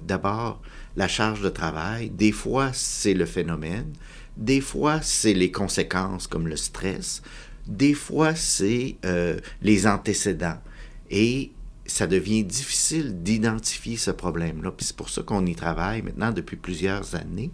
d'abord, 0.03 0.63
la 0.97 1.09
charge 1.09 1.43
de 1.43 1.49
travail, 1.49 2.11
des 2.11 2.33
fois, 2.33 2.71
c'est 2.73 3.15
le 3.15 3.27
phénomène, 3.27 3.93
des 4.37 4.61
fois, 4.61 5.01
c'est 5.03 5.35
les 5.35 5.51
conséquences 5.51 6.27
comme 6.27 6.49
le 6.49 6.57
stress, 6.57 7.23
des 7.67 7.95
fois, 7.95 8.35
c'est 8.35 8.97
euh, 9.05 9.39
les 9.63 9.87
antécédents. 9.87 10.59
Et 11.11 11.53
ça 11.87 12.07
devient 12.07 12.45
difficile 12.45 13.23
d'identifier 13.23 13.97
ce 13.97 14.11
problème-là. 14.11 14.71
Puis 14.71 14.87
c'est 14.87 14.97
pour 14.97 15.11
ça 15.11 15.23
qu'on 15.23 15.45
y 15.47 15.55
travaille 15.55 16.03
maintenant 16.03 16.33
depuis 16.33 16.57
plusieurs 16.57 17.15
années 17.15 17.51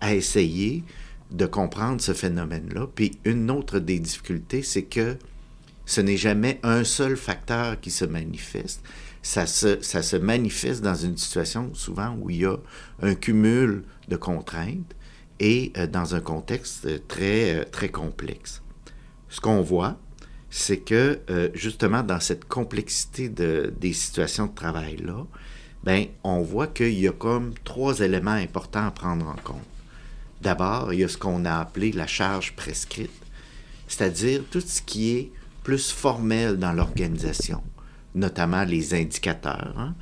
à 0.00 0.14
essayer 0.14 0.84
de 1.30 1.46
comprendre 1.46 2.00
ce 2.00 2.12
phénomène-là. 2.12 2.86
Puis 2.94 3.18
une 3.24 3.50
autre 3.50 3.78
des 3.78 3.98
difficultés, 3.98 4.62
c'est 4.62 4.84
que 4.84 5.16
ce 5.86 6.00
n'est 6.00 6.16
jamais 6.16 6.60
un 6.62 6.84
seul 6.84 7.16
facteur 7.16 7.80
qui 7.80 7.90
se 7.90 8.04
manifeste. 8.04 8.82
Ça 9.22 9.46
se, 9.46 9.80
ça 9.82 10.02
se 10.02 10.16
manifeste 10.16 10.82
dans 10.82 10.94
une 10.94 11.16
situation 11.16 11.70
souvent 11.74 12.16
où 12.20 12.30
il 12.30 12.36
y 12.38 12.46
a 12.46 12.56
un 13.02 13.14
cumul 13.14 13.82
de 14.08 14.16
contraintes 14.16 14.94
et 15.40 15.72
euh, 15.76 15.86
dans 15.86 16.14
un 16.14 16.20
contexte 16.20 17.06
très, 17.08 17.54
euh, 17.54 17.64
très 17.70 17.88
complexe 17.88 18.62
ce 19.28 19.40
qu'on 19.40 19.62
voit, 19.62 19.96
c'est 20.50 20.78
que 20.78 21.20
euh, 21.30 21.50
justement 21.54 22.02
dans 22.02 22.20
cette 22.20 22.46
complexité 22.46 23.28
de, 23.28 23.72
des 23.78 23.92
situations 23.92 24.46
de 24.46 24.54
travail-là, 24.54 25.26
ben, 25.84 26.06
on 26.24 26.40
voit 26.40 26.66
qu'il 26.66 26.98
y 26.98 27.06
a 27.06 27.12
comme 27.12 27.54
trois 27.64 28.00
éléments 28.00 28.30
importants 28.30 28.86
à 28.86 28.90
prendre 28.90 29.26
en 29.26 29.36
compte. 29.36 29.58
D'abord, 30.42 30.92
il 30.92 31.00
y 31.00 31.04
a 31.04 31.08
ce 31.08 31.18
qu'on 31.18 31.44
a 31.44 31.58
appelé 31.58 31.92
la 31.92 32.06
charge 32.06 32.54
prescrite, 32.54 33.10
c'est-à-dire 33.86 34.42
tout 34.50 34.60
ce 34.60 34.82
qui 34.82 35.16
est 35.16 35.32
plus 35.64 35.90
formel 35.90 36.56
dans 36.56 36.72
l'organisation, 36.72 37.62
notamment 38.14 38.64
les 38.64 38.94
indicateurs. 38.94 39.74
Hein. 39.76 39.94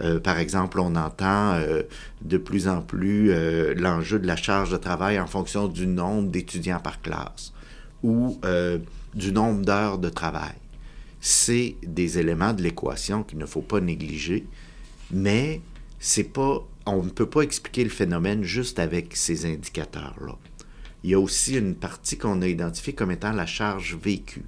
Euh, 0.00 0.18
par 0.18 0.38
exemple, 0.38 0.80
on 0.80 0.94
entend 0.96 1.54
euh, 1.54 1.82
de 2.22 2.38
plus 2.38 2.68
en 2.68 2.80
plus 2.80 3.34
l'enjeu 3.74 4.18
de 4.18 4.26
la 4.26 4.36
charge 4.36 4.70
de 4.70 4.76
travail 4.76 5.18
en 5.20 5.26
fonction 5.26 5.68
du 5.68 5.86
nombre 5.86 6.30
d'étudiants 6.30 6.80
par 6.80 7.02
classe 7.02 7.52
ou 8.02 8.38
euh, 8.44 8.78
du 9.14 9.32
nombre 9.32 9.64
d'heures 9.64 9.98
de 9.98 10.08
travail. 10.08 10.54
C'est 11.20 11.76
des 11.82 12.18
éléments 12.18 12.52
de 12.52 12.62
l'équation 12.62 13.22
qu'il 13.22 13.38
ne 13.38 13.46
faut 13.46 13.60
pas 13.60 13.80
négliger, 13.80 14.46
mais 15.10 15.60
c'est 15.98 16.24
pas, 16.24 16.66
on 16.90 17.02
ne 17.04 17.10
peut 17.10 17.28
pas 17.28 17.42
expliquer 17.42 17.84
le 17.84 17.90
phénomène 17.90 18.42
juste 18.42 18.78
avec 18.78 19.16
ces 19.16 19.46
indicateurs-là. 19.46 20.36
Il 21.02 21.10
y 21.10 21.14
a 21.14 21.20
aussi 21.20 21.56
une 21.56 21.74
partie 21.74 22.18
qu'on 22.18 22.42
a 22.42 22.48
identifiée 22.48 22.92
comme 22.92 23.10
étant 23.10 23.32
la 23.32 23.46
charge 23.46 23.96
vécue, 23.96 24.44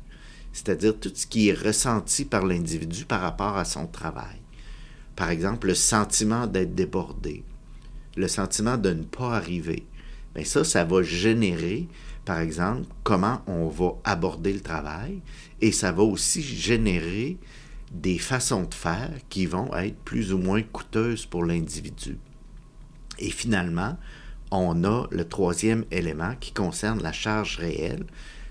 c'est-à-dire 0.52 0.98
tout 0.98 1.12
ce 1.14 1.26
qui 1.26 1.48
est 1.48 1.54
ressenti 1.54 2.24
par 2.24 2.44
l'individu 2.44 3.04
par 3.04 3.20
rapport 3.20 3.56
à 3.56 3.64
son 3.64 3.86
travail. 3.86 4.40
Par 5.16 5.30
exemple, 5.30 5.68
le 5.68 5.74
sentiment 5.74 6.46
d'être 6.46 6.74
débordé, 6.74 7.44
le 8.16 8.28
sentiment 8.28 8.76
de 8.76 8.90
ne 8.90 9.04
pas 9.04 9.34
arriver. 9.36 9.86
Bien 10.34 10.44
ça, 10.44 10.64
ça 10.64 10.84
va 10.84 11.02
générer 11.02 11.88
par 12.24 12.38
exemple, 12.38 12.86
comment 13.02 13.42
on 13.46 13.68
va 13.68 13.94
aborder 14.04 14.52
le 14.52 14.60
travail 14.60 15.20
et 15.60 15.72
ça 15.72 15.90
va 15.90 16.02
aussi 16.02 16.42
générer 16.42 17.36
des 17.90 18.18
façons 18.18 18.62
de 18.62 18.74
faire 18.74 19.10
qui 19.28 19.46
vont 19.46 19.74
être 19.74 19.98
plus 20.04 20.32
ou 20.32 20.38
moins 20.38 20.62
coûteuses 20.62 21.26
pour 21.26 21.44
l'individu. 21.44 22.18
Et 23.18 23.30
finalement, 23.30 23.96
on 24.50 24.84
a 24.84 25.06
le 25.10 25.26
troisième 25.26 25.84
élément 25.90 26.34
qui 26.40 26.52
concerne 26.52 27.02
la 27.02 27.12
charge 27.12 27.58
réelle, 27.58 28.04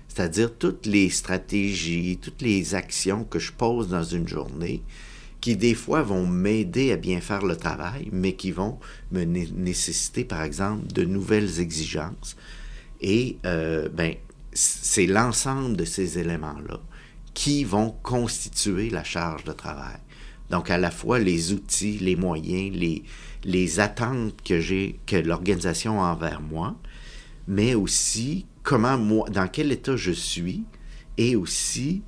c'est-à-dire 0.08 0.52
toutes 0.58 0.86
les 0.86 1.10
stratégies, 1.10 2.18
toutes 2.20 2.42
les 2.42 2.74
actions 2.74 3.24
que 3.24 3.38
je 3.38 3.52
pose 3.52 3.88
dans 3.88 4.04
une 4.04 4.28
journée 4.28 4.82
qui 5.42 5.56
des 5.56 5.74
fois 5.74 6.02
vont 6.02 6.24
m'aider 6.24 6.92
à 6.92 6.96
bien 6.96 7.20
faire 7.20 7.44
le 7.44 7.56
travail, 7.56 8.08
mais 8.12 8.34
qui 8.34 8.52
vont 8.52 8.78
me 9.10 9.24
nécessiter, 9.24 10.24
par 10.24 10.44
exemple, 10.44 10.86
de 10.92 11.04
nouvelles 11.04 11.58
exigences, 11.58 12.36
et 13.00 13.38
euh, 13.44 13.88
ben, 13.88 14.14
c'est 14.54 15.06
l'ensemble 15.06 15.76
de 15.76 15.84
ces 15.84 16.18
éléments-là 16.18 16.78
qui 17.34 17.64
vont 17.64 17.90
constituer 18.02 18.88
la 18.88 19.02
charge 19.02 19.42
de 19.42 19.52
travail. 19.52 19.98
Donc, 20.52 20.70
à 20.70 20.76
la 20.76 20.90
fois 20.90 21.18
les 21.18 21.54
outils, 21.54 21.98
les 21.98 22.14
moyens, 22.14 22.76
les, 23.42 23.80
attentes 23.80 24.42
que 24.44 24.60
j'ai, 24.60 25.00
que 25.06 25.16
l'organisation 25.16 26.04
a 26.04 26.08
envers 26.08 26.42
moi, 26.42 26.76
mais 27.48 27.74
aussi 27.74 28.44
comment 28.62 28.98
moi, 28.98 29.28
dans 29.30 29.48
quel 29.48 29.72
état 29.72 29.96
je 29.96 30.12
suis 30.12 30.64
et 31.16 31.36
aussi 31.36 32.02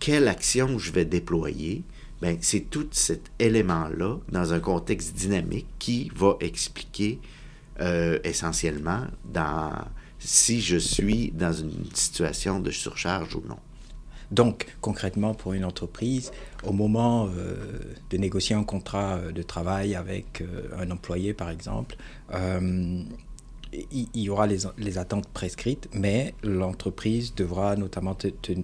quelle 0.00 0.26
action 0.26 0.78
je 0.80 0.90
vais 0.90 1.04
déployer. 1.04 1.84
Ben, 2.20 2.36
c'est 2.40 2.70
tout 2.70 2.88
cet 2.90 3.30
élément-là, 3.38 4.16
dans 4.32 4.52
un 4.52 4.58
contexte 4.58 5.14
dynamique, 5.14 5.68
qui 5.78 6.10
va 6.16 6.36
expliquer 6.40 7.20
euh, 7.80 8.18
essentiellement 8.24 9.02
si 10.18 10.60
je 10.60 10.76
suis 10.76 11.30
dans 11.30 11.52
une 11.52 11.84
situation 11.94 12.58
de 12.58 12.72
surcharge 12.72 13.36
ou 13.36 13.44
non. 13.46 13.58
Donc, 14.30 14.66
concrètement, 14.80 15.34
pour 15.34 15.52
une 15.52 15.64
entreprise, 15.64 16.32
au 16.64 16.72
moment 16.72 17.26
euh, 17.26 17.54
de 18.10 18.16
négocier 18.16 18.56
un 18.56 18.64
contrat 18.64 19.18
de 19.32 19.42
travail 19.42 19.94
avec 19.94 20.40
euh, 20.40 20.68
un 20.78 20.90
employé, 20.90 21.32
par 21.32 21.50
exemple, 21.50 21.96
euh, 22.34 23.02
il, 23.90 24.08
y 24.14 24.28
aura 24.28 24.46
les, 24.46 24.98
attentes 24.98 25.28
prescrites, 25.28 25.88
mais 25.92 26.34
l'entreprise 26.42 27.34
devra 27.34 27.76
notamment 27.76 28.16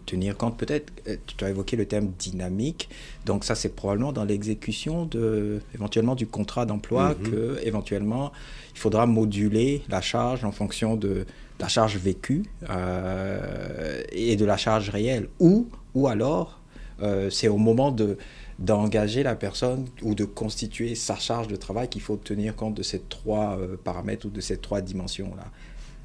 tenir 0.07 0.37
compte, 0.37 0.57
peut-être, 0.57 0.93
tu 1.27 1.45
as 1.45 1.51
évoqué 1.51 1.77
le 1.77 1.87
terme 1.87 2.09
dynamique, 2.19 2.89
donc 3.27 3.45
ça 3.45 3.55
c'est 3.55 3.75
probablement 3.75 4.13
dans 4.13 4.25
l'exécution 4.25 5.07
de, 5.07 5.61
éventuellement 5.75 6.15
du 6.15 6.27
contrat 6.27 6.67
d'emploi 6.67 7.13
mm-hmm. 7.13 7.31
que 7.31 7.59
éventuellement 7.65 8.33
il 8.75 8.79
faudra 8.79 9.07
moduler 9.07 9.83
la 9.89 10.01
charge 10.01 10.45
en 10.45 10.53
fonction 10.53 10.97
de 10.97 11.27
la 11.61 11.69
charge 11.69 11.97
vécue 11.97 12.45
euh, 12.69 14.03
et 14.11 14.37
de 14.37 14.45
la 14.45 14.57
charge 14.57 14.91
réelle. 14.91 15.29
Ou, 15.39 15.69
ou 15.95 16.09
alors, 16.09 16.61
euh, 17.03 17.31
c'est 17.31 17.49
au 17.49 17.57
moment 17.57 17.93
de, 17.93 18.19
d'engager 18.63 19.25
la 19.25 19.35
personne 19.35 19.87
ou 20.03 20.15
de 20.15 20.25
constituer 20.25 20.95
sa 20.95 21.17
charge 21.17 21.49
de 21.49 21.57
travail 21.57 21.89
qu'il 21.89 22.01
faut 22.01 22.17
tenir 22.17 22.55
compte 22.55 22.75
de 22.75 22.85
ces 22.85 23.01
trois 23.01 23.59
euh, 23.59 23.77
paramètres 23.77 24.27
ou 24.27 24.31
de 24.31 24.41
ces 24.41 24.57
trois 24.57 24.81
dimensions-là. 24.81 25.51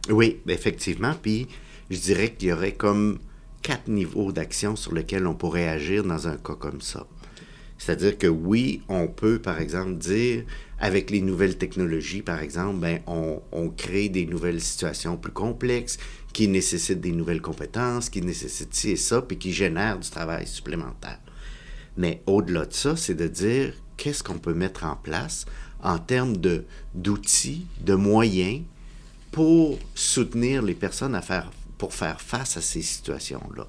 Oui, 0.10 0.38
effectivement. 0.48 1.14
Puis 1.22 1.48
je 1.92 2.00
dirais 2.00 2.34
qu'il 2.34 2.50
y 2.50 2.52
aurait 2.52 2.74
comme 2.74 3.20
quatre 3.62 3.88
niveaux 3.88 4.32
d'action 4.32 4.76
sur 4.76 4.96
lesquels 4.96 5.28
on 5.28 5.36
pourrait 5.36 5.68
agir 5.68 6.04
dans 6.04 6.28
un 6.28 6.38
cas 6.38 6.56
comme 6.56 6.82
ça. 6.82 7.06
C'est-à-dire 7.78 8.18
que 8.18 8.26
oui, 8.26 8.82
on 8.90 9.08
peut, 9.08 9.38
par 9.38 9.62
exemple, 9.62 9.94
dire, 9.98 10.44
avec 10.80 11.12
les 11.12 11.22
nouvelles 11.22 11.60
technologies, 11.60 12.24
par 12.24 12.42
exemple, 12.42 12.80
ben, 12.80 13.02
on, 13.06 13.40
on, 13.52 13.70
crée 13.70 14.10
des 14.10 14.26
nouvelles 14.26 14.62
situations 14.62 15.16
plus 15.16 15.32
complexes 15.32 16.00
qui 16.34 16.48
nécessitent 16.48 17.02
des 17.02 17.12
nouvelles 17.12 17.42
compétences, 17.42 18.10
qui 18.10 18.24
nécessitent 18.24 18.74
ci 18.74 18.92
et 18.92 18.96
ça, 18.96 19.22
puis 19.22 19.38
qui 19.38 19.54
génèrent 19.54 20.00
du 20.00 20.10
travail 20.10 20.48
supplémentaire. 20.48 21.20
Mais 21.98 22.22
au-delà 22.28 22.66
de 22.66 22.74
ça, 22.74 22.96
c'est 22.96 23.16
de 23.16 23.28
dire 23.28 23.74
qu'est-ce 23.98 24.24
qu'on 24.24 24.38
peut 24.38 24.54
mettre 24.54 24.86
en 24.86 24.96
place 24.96 25.46
en 25.84 25.98
termes 25.98 26.36
d'outils, 26.96 27.66
de 27.82 27.96
moyens 27.96 28.62
pour 29.32 29.78
soutenir 29.96 30.62
les 30.62 30.74
personnes 30.74 31.16
à 31.16 31.22
faire 31.22 31.52
pour 31.78 31.94
faire 31.94 32.22
face 32.22 32.58
à 32.58 32.62
ces 32.62 32.82
situations-là. 32.82 33.68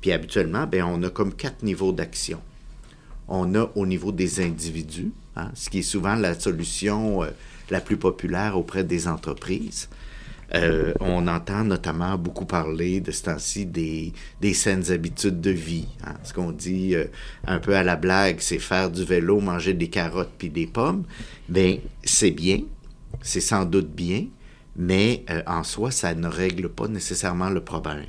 Puis 0.00 0.12
habituellement, 0.12 0.66
ben, 0.66 0.84
on 0.84 1.02
a 1.02 1.10
comme 1.10 1.32
quatre 1.34 1.62
niveaux 1.62 1.92
d'action. 1.92 2.40
On 3.28 3.54
a 3.54 3.70
au 3.74 3.86
niveau 3.86 4.12
des 4.12 4.40
individus, 4.40 5.10
hein, 5.36 5.50
ce 5.54 5.70
qui 5.70 5.78
est 5.78 5.82
souvent 5.82 6.14
la 6.14 6.38
solution 6.38 7.22
euh, 7.22 7.30
la 7.70 7.80
plus 7.80 7.96
populaire 7.96 8.56
auprès 8.56 8.84
des 8.84 9.08
entreprises. 9.08 9.88
Euh, 10.54 10.94
on 11.00 11.26
entend 11.26 11.64
notamment 11.64 12.16
beaucoup 12.16 12.44
parler 12.44 13.00
de 13.00 13.10
ce 13.10 13.24
temps-ci 13.24 13.66
des, 13.66 14.12
des 14.40 14.54
saines 14.54 14.90
habitudes 14.92 15.40
de 15.40 15.50
vie. 15.50 15.88
Hein. 16.04 16.14
Ce 16.22 16.32
qu'on 16.32 16.52
dit 16.52 16.94
euh, 16.94 17.06
un 17.46 17.58
peu 17.58 17.74
à 17.74 17.82
la 17.82 17.96
blague, 17.96 18.36
c'est 18.40 18.58
faire 18.58 18.90
du 18.90 19.04
vélo, 19.04 19.40
manger 19.40 19.74
des 19.74 19.88
carottes 19.88 20.32
puis 20.38 20.50
des 20.50 20.66
pommes. 20.66 21.04
Bien, 21.48 21.78
c'est 22.04 22.30
bien, 22.30 22.60
c'est 23.22 23.40
sans 23.40 23.64
doute 23.64 23.90
bien, 23.90 24.26
mais 24.76 25.24
euh, 25.30 25.42
en 25.46 25.64
soi, 25.64 25.90
ça 25.90 26.14
ne 26.14 26.28
règle 26.28 26.68
pas 26.68 26.86
nécessairement 26.86 27.50
le 27.50 27.62
problème. 27.62 28.04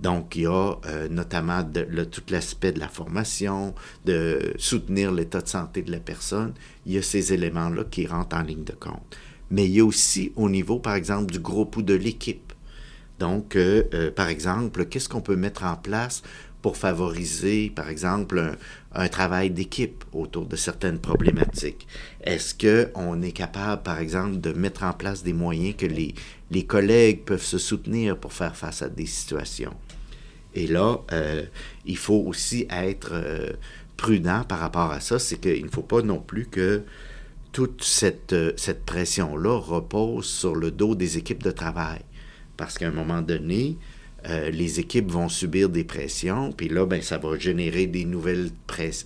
Donc, 0.00 0.36
il 0.36 0.42
y 0.42 0.46
a 0.46 0.74
notamment 1.08 1.62
tout 2.10 2.22
l'aspect 2.28 2.72
de 2.72 2.80
la 2.80 2.88
formation, 2.88 3.74
de 4.04 4.52
soutenir 4.58 5.12
l'état 5.12 5.40
de 5.40 5.48
santé 5.48 5.82
de 5.82 5.92
la 5.92 6.00
personne. 6.00 6.52
Il 6.84 6.92
y 6.92 6.98
a 6.98 7.02
ces 7.02 7.32
éléments-là 7.32 7.84
qui 7.84 8.06
rentrent 8.06 8.36
en 8.36 8.42
ligne 8.42 8.64
de 8.64 8.72
compte 8.72 9.16
mais 9.54 9.66
il 9.66 9.70
y 9.70 9.80
a 9.80 9.84
aussi 9.84 10.32
au 10.34 10.50
niveau, 10.50 10.80
par 10.80 10.96
exemple, 10.96 11.32
du 11.32 11.38
groupe 11.38 11.76
ou 11.76 11.82
de 11.82 11.94
l'équipe. 11.94 12.52
Donc, 13.20 13.54
euh, 13.54 13.84
euh, 13.94 14.10
par 14.10 14.28
exemple, 14.28 14.86
qu'est-ce 14.86 15.08
qu'on 15.08 15.20
peut 15.20 15.36
mettre 15.36 15.62
en 15.62 15.76
place 15.76 16.24
pour 16.60 16.76
favoriser, 16.76 17.70
par 17.70 17.88
exemple, 17.88 18.56
un, 18.92 19.08
travail 19.08 19.50
d'équipe 19.50 20.04
autour 20.12 20.46
de 20.46 20.56
certaines 20.56 20.98
problématiques? 20.98 21.86
Est-ce 22.22 22.52
qu'on 22.52 23.22
est 23.22 23.30
capable, 23.30 23.84
par 23.84 24.00
exemple, 24.00 24.40
de 24.40 24.52
mettre 24.52 24.82
en 24.82 24.92
place 24.92 25.22
des 25.22 25.32
moyens 25.32 25.76
que 25.76 25.86
les, 25.86 26.16
les 26.50 26.66
collègues 26.66 27.24
peuvent 27.24 27.40
se 27.40 27.58
soutenir 27.58 28.18
pour 28.18 28.32
faire 28.32 28.56
face 28.56 28.82
à 28.82 28.88
des 28.88 29.06
situations? 29.06 29.74
Et 30.52 30.66
là, 30.66 30.98
euh, 31.12 31.44
il 31.86 31.96
faut 31.96 32.24
aussi 32.26 32.66
être 32.70 33.12
prudent 33.96 34.42
par 34.48 34.58
rapport 34.58 34.90
à 34.90 34.98
ça, 34.98 35.20
c'est 35.20 35.38
qu'il 35.38 35.64
ne 35.64 35.70
faut 35.70 35.82
pas 35.82 36.02
non 36.02 36.18
plus 36.18 36.46
que 36.46 36.82
toute 37.54 37.84
cette, 37.84 38.32
euh, 38.32 38.52
cette 38.56 38.84
pression-là 38.84 39.58
repose 39.60 40.26
sur 40.26 40.56
le 40.56 40.72
dos 40.72 40.96
des 40.96 41.18
équipes 41.18 41.42
de 41.42 41.52
travail. 41.52 42.00
Parce 42.56 42.76
qu'à 42.76 42.88
un 42.88 42.90
moment 42.90 43.22
donné, 43.22 43.78
euh, 44.28 44.50
les 44.50 44.80
équipes 44.80 45.08
vont 45.10 45.28
subir 45.28 45.68
des 45.68 45.84
pressions, 45.84 46.50
puis 46.50 46.68
là, 46.68 46.84
ben, 46.84 47.00
ça 47.00 47.16
va 47.16 47.38
générer 47.38 47.86
des 47.86 48.04
nouvelles, 48.04 48.50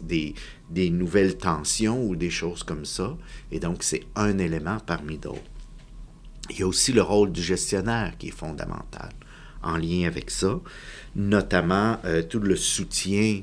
des, 0.03 0.35
des 0.71 0.89
nouvelles 0.89 1.37
tensions 1.37 2.03
ou 2.03 2.17
des 2.17 2.31
choses 2.31 2.63
comme 2.63 2.87
ça. 2.87 3.19
Et 3.53 3.61
donc, 3.61 3.83
c'est 3.83 4.05
un 4.17 4.39
élément 4.39 4.79
parmi 4.85 5.19
d'autres. 5.19 5.43
Il 6.49 6.61
y 6.61 6.63
a 6.63 6.67
aussi 6.67 6.95
le 6.95 7.03
rôle 7.03 7.31
du 7.31 7.43
gestionnaire 7.43 8.15
qui 8.19 8.29
est 8.29 8.31
fondamental 8.31 9.11
en 9.63 9.77
lien 9.77 10.07
avec 10.07 10.31
ça, 10.31 10.59
notamment 11.15 11.99
euh, 12.07 12.23
tout 12.23 12.41
le 12.41 12.57
soutien 12.57 13.43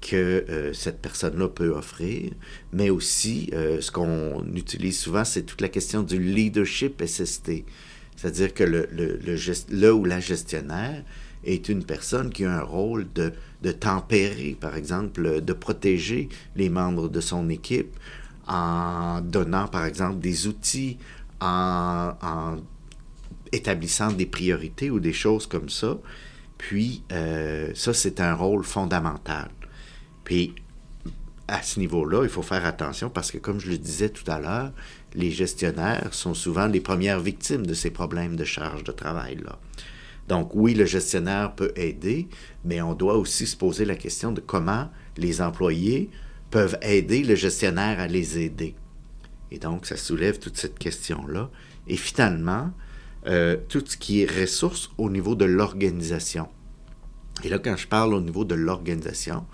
que 0.00 0.44
euh, 0.48 0.72
cette 0.72 1.00
personne-là 1.00 1.48
peut 1.48 1.70
offrir, 1.70 2.32
mais 2.72 2.90
aussi 2.90 3.50
euh, 3.52 3.80
ce 3.80 3.90
qu'on 3.90 4.44
utilise 4.54 4.98
souvent, 4.98 5.24
c'est 5.24 5.42
toute 5.42 5.60
la 5.60 5.68
question 5.68 6.02
du 6.02 6.18
leadership 6.18 7.02
SST. 7.04 7.64
C'est-à-dire 8.16 8.54
que 8.54 8.64
le, 8.64 8.88
le, 8.92 9.18
le, 9.70 9.92
ou 9.92 10.04
la 10.04 10.20
gestionnaire 10.20 11.04
est 11.44 11.68
une 11.68 11.84
personne 11.84 12.30
qui 12.30 12.44
a 12.44 12.52
un 12.58 12.62
rôle 12.62 13.06
de, 13.14 13.32
de, 13.62 13.70
tempérer, 13.70 14.56
par 14.60 14.76
exemple, 14.76 15.40
de 15.40 15.52
protéger 15.52 16.28
les 16.56 16.68
membres 16.68 17.08
de 17.08 17.20
son 17.20 17.48
équipe 17.48 17.96
en 18.46 19.20
donnant, 19.20 19.68
par 19.68 19.84
exemple, 19.84 20.18
des 20.18 20.46
outils, 20.46 20.98
en, 21.40 22.12
en 22.20 22.56
établissant 23.52 24.12
des 24.12 24.26
priorités 24.26 24.90
ou 24.90 25.00
des 25.00 25.12
choses 25.12 25.46
comme 25.46 25.68
ça. 25.68 25.98
Puis, 26.56 27.04
euh, 27.12 27.70
ça, 27.74 27.94
c'est 27.94 28.20
un 28.20 28.34
rôle 28.34 28.64
fondamental. 28.64 29.48
Puis, 30.28 30.54
à 31.48 31.62
ce 31.62 31.80
niveau-là, 31.80 32.22
il 32.22 32.28
faut 32.28 32.42
faire 32.42 32.66
attention 32.66 33.08
parce 33.08 33.30
que, 33.30 33.38
comme 33.38 33.58
je 33.58 33.70
le 33.70 33.78
disais 33.78 34.10
tout 34.10 34.30
à 34.30 34.38
l'heure, 34.38 34.72
les 35.14 35.30
gestionnaires 35.30 36.12
sont 36.12 36.34
souvent 36.34 36.66
les 36.66 36.80
premières 36.80 37.18
victimes 37.18 37.66
de 37.66 37.72
ces 37.72 37.90
problèmes 37.90 38.36
de 38.36 38.44
charge 38.44 38.84
de 38.84 38.92
travail-là. 38.92 39.58
Donc, 40.28 40.50
oui, 40.54 40.74
le 40.74 40.84
gestionnaire 40.84 41.54
peut 41.54 41.72
aider, 41.76 42.28
mais 42.62 42.82
on 42.82 42.92
doit 42.92 43.16
aussi 43.16 43.46
se 43.46 43.56
poser 43.56 43.86
la 43.86 43.94
question 43.94 44.30
de 44.30 44.42
comment 44.42 44.90
les 45.16 45.40
employés 45.40 46.10
peuvent 46.50 46.76
aider 46.82 47.22
le 47.22 47.34
gestionnaire 47.34 47.98
à 47.98 48.06
les 48.06 48.38
aider. 48.38 48.74
Et 49.50 49.58
donc, 49.58 49.86
ça 49.86 49.96
soulève 49.96 50.38
toute 50.38 50.58
cette 50.58 50.78
question-là. 50.78 51.48
Et 51.86 51.96
finalement, 51.96 52.70
euh, 53.26 53.56
tout 53.70 53.82
ce 53.82 53.96
qui 53.96 54.20
est 54.20 54.30
ressources 54.30 54.90
au 54.98 55.08
niveau 55.08 55.34
de 55.34 55.46
l'organisation. 55.46 56.48
Et 57.44 57.48
là, 57.48 57.58
quand 57.58 57.78
je 57.78 57.88
parle 57.88 58.12
au 58.12 58.20
niveau 58.20 58.44
de 58.44 58.54
l'organisation, 58.54 59.46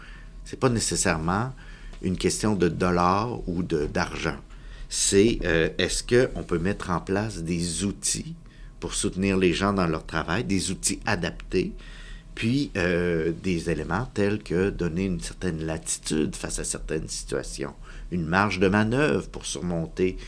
c'est 0.44 0.58
pas 0.58 0.68
nécessairement 0.68 1.52
une 2.02 2.16
question 2.16 2.54
de 2.54 2.68
dollars 2.68 3.48
ou 3.48 3.62
d'argent. 3.62 4.36
C'est 4.88 5.38
euh, 5.44 5.70
est-ce 5.78 6.02
qu'on 6.04 6.42
peut 6.42 6.58
mettre 6.58 6.90
en 6.90 7.00
place 7.00 7.42
des 7.42 7.84
outils 7.84 8.34
pour 8.78 8.94
soutenir 8.94 9.36
les 9.36 9.54
gens 9.54 9.72
dans 9.72 9.86
leur 9.86 10.04
travail, 10.04 10.44
des 10.44 10.70
outils 10.70 11.00
adaptés, 11.06 11.72
puis 12.34 12.70
euh, 12.76 13.32
des 13.42 13.70
éléments 13.70 14.08
tels 14.12 14.42
que 14.42 14.70
donner 14.70 15.06
une 15.06 15.20
certaine 15.20 15.64
latitude 15.64 16.36
face 16.36 16.58
à 16.58 16.64
certaines 16.64 17.08
situations, 17.08 17.74
une 18.10 18.26
marge 18.26 18.58
de 18.58 18.68
manœuvre 18.68 19.28
pour 19.28 19.46
surmonter 19.46 20.18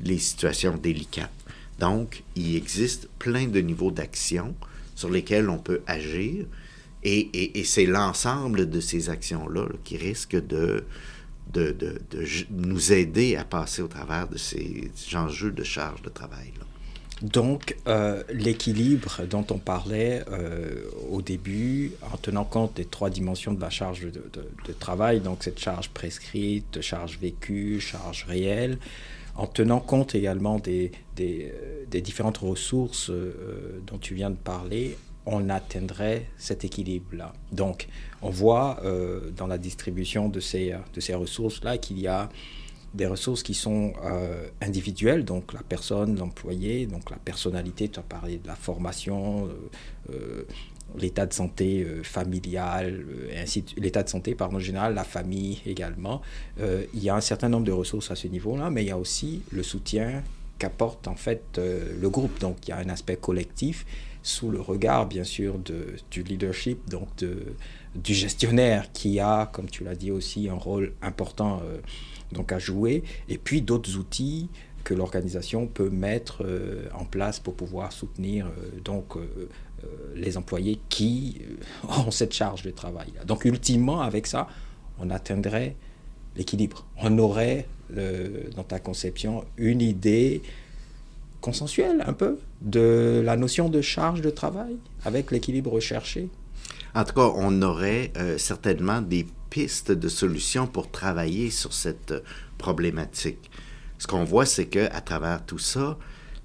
les 0.00 0.18
situations 0.18 0.76
délicates. 0.76 1.30
Donc, 1.78 2.22
il 2.36 2.56
existe 2.56 3.08
plein 3.18 3.46
de 3.48 3.60
niveaux 3.60 3.90
d'action 3.90 4.54
sur 4.94 5.10
lesquels 5.10 5.50
on 5.50 5.58
peut 5.58 5.82
agir 5.86 6.46
et, 7.06 7.64
c'est 7.64 7.86
l'ensemble 7.86 8.68
de 8.68 8.80
ces 8.80 9.10
actions-là 9.10 9.68
qui 9.84 9.96
risquent 9.96 10.44
de, 10.44 10.84
de, 11.52 11.76
nous 12.50 12.92
aider 12.92 13.36
à 13.36 13.44
passer 13.44 13.82
au 13.82 13.88
travers 13.88 14.28
de 14.28 14.36
ces 14.36 14.90
enjeux 15.14 15.52
de 15.52 15.62
charge 15.62 16.02
de 16.02 16.08
travail. 16.08 16.52
Donc, 17.22 17.76
euh, 17.88 18.22
l'équilibre 18.30 19.22
dont 19.30 19.46
on 19.50 19.56
parlait 19.56 20.22
euh, 20.30 20.82
au 21.10 21.22
début, 21.22 21.92
en 22.12 22.18
tenant 22.18 22.44
compte 22.44 22.76
des 22.76 22.84
trois 22.84 23.08
dimensions 23.08 23.54
de 23.54 23.60
la 23.60 23.70
charge 23.70 24.02
de, 24.02 24.72
travail, 24.78 25.20
donc 25.20 25.42
cette 25.42 25.58
charge 25.58 25.88
prescrite, 25.90 26.82
charge 26.82 27.18
vécue, 27.18 27.80
charge 27.80 28.26
réelle, 28.28 28.78
en 29.34 29.46
tenant 29.46 29.80
compte 29.80 30.14
également 30.14 30.58
des, 30.58 30.92
des, 31.14 31.54
euh, 31.94 32.00
différentes 32.00 32.38
ressources 32.38 33.10
dont 33.86 33.98
tu 33.98 34.14
viens 34.14 34.30
de 34.30 34.36
parler, 34.36 34.98
on 35.26 35.50
atteindrait 35.50 36.26
cet 36.38 36.64
équilibre-là. 36.64 37.32
Donc, 37.52 37.88
on 38.22 38.30
voit 38.30 38.78
euh, 38.84 39.30
dans 39.36 39.48
la 39.48 39.58
distribution 39.58 40.28
de 40.28 40.40
ces, 40.40 40.74
de 40.94 41.00
ces 41.00 41.14
ressources-là 41.14 41.78
qu'il 41.78 41.98
y 41.98 42.06
a 42.06 42.28
des 42.94 43.06
ressources 43.06 43.42
qui 43.42 43.52
sont 43.52 43.92
euh, 44.04 44.48
individuelles, 44.62 45.24
donc 45.24 45.52
la 45.52 45.62
personne, 45.62 46.16
l'employé, 46.16 46.86
donc 46.86 47.10
la 47.10 47.18
personnalité, 47.18 47.88
tu 47.88 47.98
as 47.98 48.02
parlé 48.02 48.38
de 48.38 48.46
la 48.46 48.54
formation, 48.54 49.48
euh, 50.10 50.44
l'état 50.96 51.26
de 51.26 51.34
santé 51.34 51.84
familial, 52.04 53.04
l'état 53.76 54.04
de 54.04 54.08
santé 54.08 54.36
pardon, 54.36 54.60
général, 54.60 54.94
la 54.94 55.04
famille 55.04 55.60
également. 55.66 56.22
il 56.58 57.02
y 57.02 57.10
a 57.10 57.16
un 57.16 57.20
certain 57.20 57.48
nombre 57.48 57.66
de 57.66 57.72
ressources 57.72 58.12
à 58.12 58.14
ce 58.14 58.28
niveau-là, 58.28 58.70
mais 58.70 58.84
il 58.84 58.88
y 58.88 58.92
a 58.92 58.96
aussi 58.96 59.42
le 59.50 59.64
soutien 59.64 60.22
qu'apporte 60.58 61.08
en 61.08 61.16
fait 61.16 61.42
le 61.58 62.08
groupe. 62.08 62.38
Donc 62.38 62.56
il 62.66 62.70
y 62.70 62.72
a 62.72 62.78
un 62.78 62.88
aspect 62.88 63.16
collectif 63.16 63.84
sous 64.26 64.50
le 64.50 64.60
regard, 64.60 65.06
bien 65.06 65.22
sûr, 65.22 65.56
de, 65.56 65.94
du 66.10 66.24
leadership, 66.24 66.90
donc 66.90 67.06
de, 67.18 67.54
du 67.94 68.12
gestionnaire 68.12 68.90
qui 68.92 69.20
a, 69.20 69.46
comme 69.46 69.70
tu 69.70 69.84
l'as 69.84 69.94
dit 69.94 70.10
aussi, 70.10 70.48
un 70.48 70.54
rôle 70.54 70.94
important 71.00 71.60
euh, 71.62 71.78
donc 72.32 72.50
à 72.50 72.58
jouer, 72.58 73.04
et 73.28 73.38
puis 73.38 73.62
d'autres 73.62 73.96
outils 73.96 74.48
que 74.82 74.94
l'organisation 74.94 75.68
peut 75.68 75.90
mettre 75.90 76.44
euh, 76.44 76.88
en 76.92 77.04
place 77.04 77.38
pour 77.38 77.54
pouvoir 77.54 77.92
soutenir 77.92 78.46
euh, 78.46 78.80
donc 78.84 79.16
les 80.16 80.36
employés 80.36 80.80
qui 80.88 81.40
ont 81.84 82.10
cette 82.10 82.32
charge 82.32 82.62
de 82.62 82.72
travail. 82.72 83.12
Donc 83.26 83.44
ultimement, 83.44 84.00
avec 84.00 84.26
ça, 84.26 84.48
on 84.98 85.10
atteindrait 85.10 85.76
l'équilibre. 86.34 86.84
On 86.96 87.16
aurait, 87.18 87.68
dans 88.56 88.64
ta 88.64 88.80
conception, 88.80 89.44
une 89.56 89.82
idée 89.82 90.42
consensuel 91.46 92.02
un 92.04 92.12
peu 92.12 92.38
de 92.60 93.22
la 93.24 93.36
notion 93.36 93.68
de 93.68 93.80
charge 93.80 94.20
de 94.20 94.30
travail 94.30 94.76
avec 95.04 95.30
l'équilibre 95.30 95.70
recherché 95.70 96.28
En 96.92 97.04
tout 97.04 97.14
cas, 97.14 97.30
on 97.36 97.62
aurait 97.62 98.12
euh, 98.16 98.36
certainement 98.36 99.00
des 99.00 99.24
pistes 99.48 99.92
de 99.92 100.08
solutions 100.08 100.66
pour 100.66 100.90
travailler 100.90 101.50
sur 101.50 101.72
cette 101.72 102.10
euh, 102.10 102.20
problématique. 102.58 103.48
Ce 103.98 104.08
qu'on 104.08 104.24
voit, 104.24 104.44
c'est 104.44 104.66
que 104.66 104.88
à 104.90 105.00
travers 105.00 105.46
tout 105.46 105.60
ça, 105.60 105.96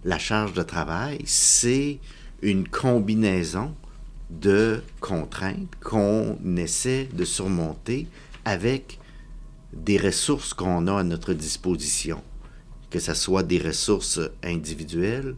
la 0.06 0.20
charge 0.20 0.54
de 0.54 0.62
travail, 0.62 1.18
c'est 1.26 1.98
une 2.44 2.68
combinaison 2.68 3.74
de 4.30 4.84
contraintes 5.00 5.76
qu'on 5.84 6.38
essaie 6.58 7.10
de 7.12 7.26
surmonter 7.26 8.08
avec 8.46 9.00
des 9.74 9.98
ressources 9.98 10.54
qu'on 10.54 10.86
a 10.86 11.00
à 11.00 11.04
notre 11.04 11.34
disposition 11.34 12.22
que 12.92 13.00
ce 13.00 13.16
soit 13.16 13.44
des 13.44 13.58
ressources 13.58 14.20
individuelles, 14.44 15.36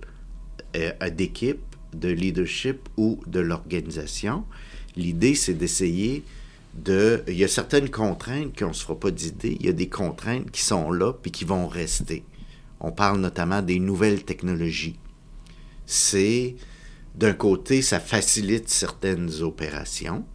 euh, 0.75 0.91
d'équipe 1.09 1.61
de 1.93 2.09
leadership 2.09 2.89
ou 2.97 3.21
de 3.27 3.39
l'organisation. 3.39 4.43
L'idée, 4.95 5.35
c'est 5.35 5.53
d'essayer 5.53 6.23
de... 6.73 7.23
Il 7.27 7.35
y 7.35 7.43
a 7.43 7.47
certaines 7.47 7.89
contraintes 7.89 8.57
qu'on 8.57 8.69
ne 8.69 8.73
se 8.73 8.83
fera 8.83 8.99
pas 8.99 9.11
d'idée. 9.11 9.57
Il 9.59 9.65
y 9.67 9.69
a 9.69 9.73
des 9.73 9.89
contraintes 9.89 10.49
qui 10.51 10.61
sont 10.61 10.91
là 10.91 11.13
puis 11.13 11.31
qui 11.31 11.45
vont 11.45 11.67
rester. 11.67 12.23
On 12.79 12.91
parle 12.91 13.19
notamment 13.19 13.61
des 13.61 13.79
nouvelles 13.79 14.23
technologies. 14.23 14.97
C'est, 15.85 16.55
d'un 17.15 17.33
côté, 17.33 17.81
ça 17.81 17.99
facilite 17.99 18.69
certaines 18.69 19.41
opérations, 19.41 20.25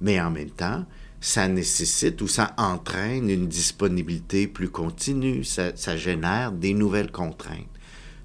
mais 0.00 0.20
en 0.20 0.30
même 0.30 0.50
temps, 0.50 0.84
ça 1.20 1.48
nécessite 1.48 2.20
ou 2.22 2.28
ça 2.28 2.54
entraîne 2.56 3.28
une 3.28 3.48
disponibilité 3.48 4.46
plus 4.46 4.68
continue, 4.68 5.44
ça, 5.44 5.96
génère 5.96 6.52
des 6.52 6.74
nouvelles 6.74 7.10
contraintes. 7.10 7.66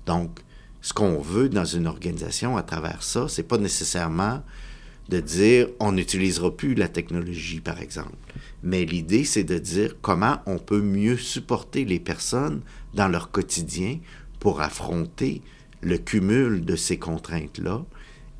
Donc, 0.06 0.40
ce 0.82 0.94
qu'on 0.94 1.20
veut 1.20 1.50
dans 1.50 1.66
une 1.66 1.88
organisation 1.88 2.58
à 2.58 2.64
travers 2.64 3.04
ça, 3.04 3.28
c'est 3.28 3.44
pas 3.44 3.58
nécessairement 3.58 4.44
de 5.10 5.20
dire 5.20 5.68
on 5.80 5.94
n'utilisera 5.94 6.56
plus 6.56 6.76
la 6.76 6.88
technologie, 6.88 7.62
par 7.62 7.82
exemple. 7.82 8.16
Mais 8.64 8.86
l'idée, 8.86 9.24
c'est 9.24 9.44
de 9.44 9.58
dire 9.58 9.96
comment 10.02 10.38
on 10.46 10.58
peut 10.60 10.82
mieux 10.82 11.18
supporter 11.18 11.86
les 11.86 12.00
personnes 12.00 12.62
dans 12.94 13.08
leur 13.08 13.32
quotidien 13.32 14.00
pour 14.40 14.62
affronter 14.62 15.42
le 15.82 15.98
cumul 15.98 16.64
de 16.64 16.76
ces 16.76 16.98
contraintes-là 16.98 17.84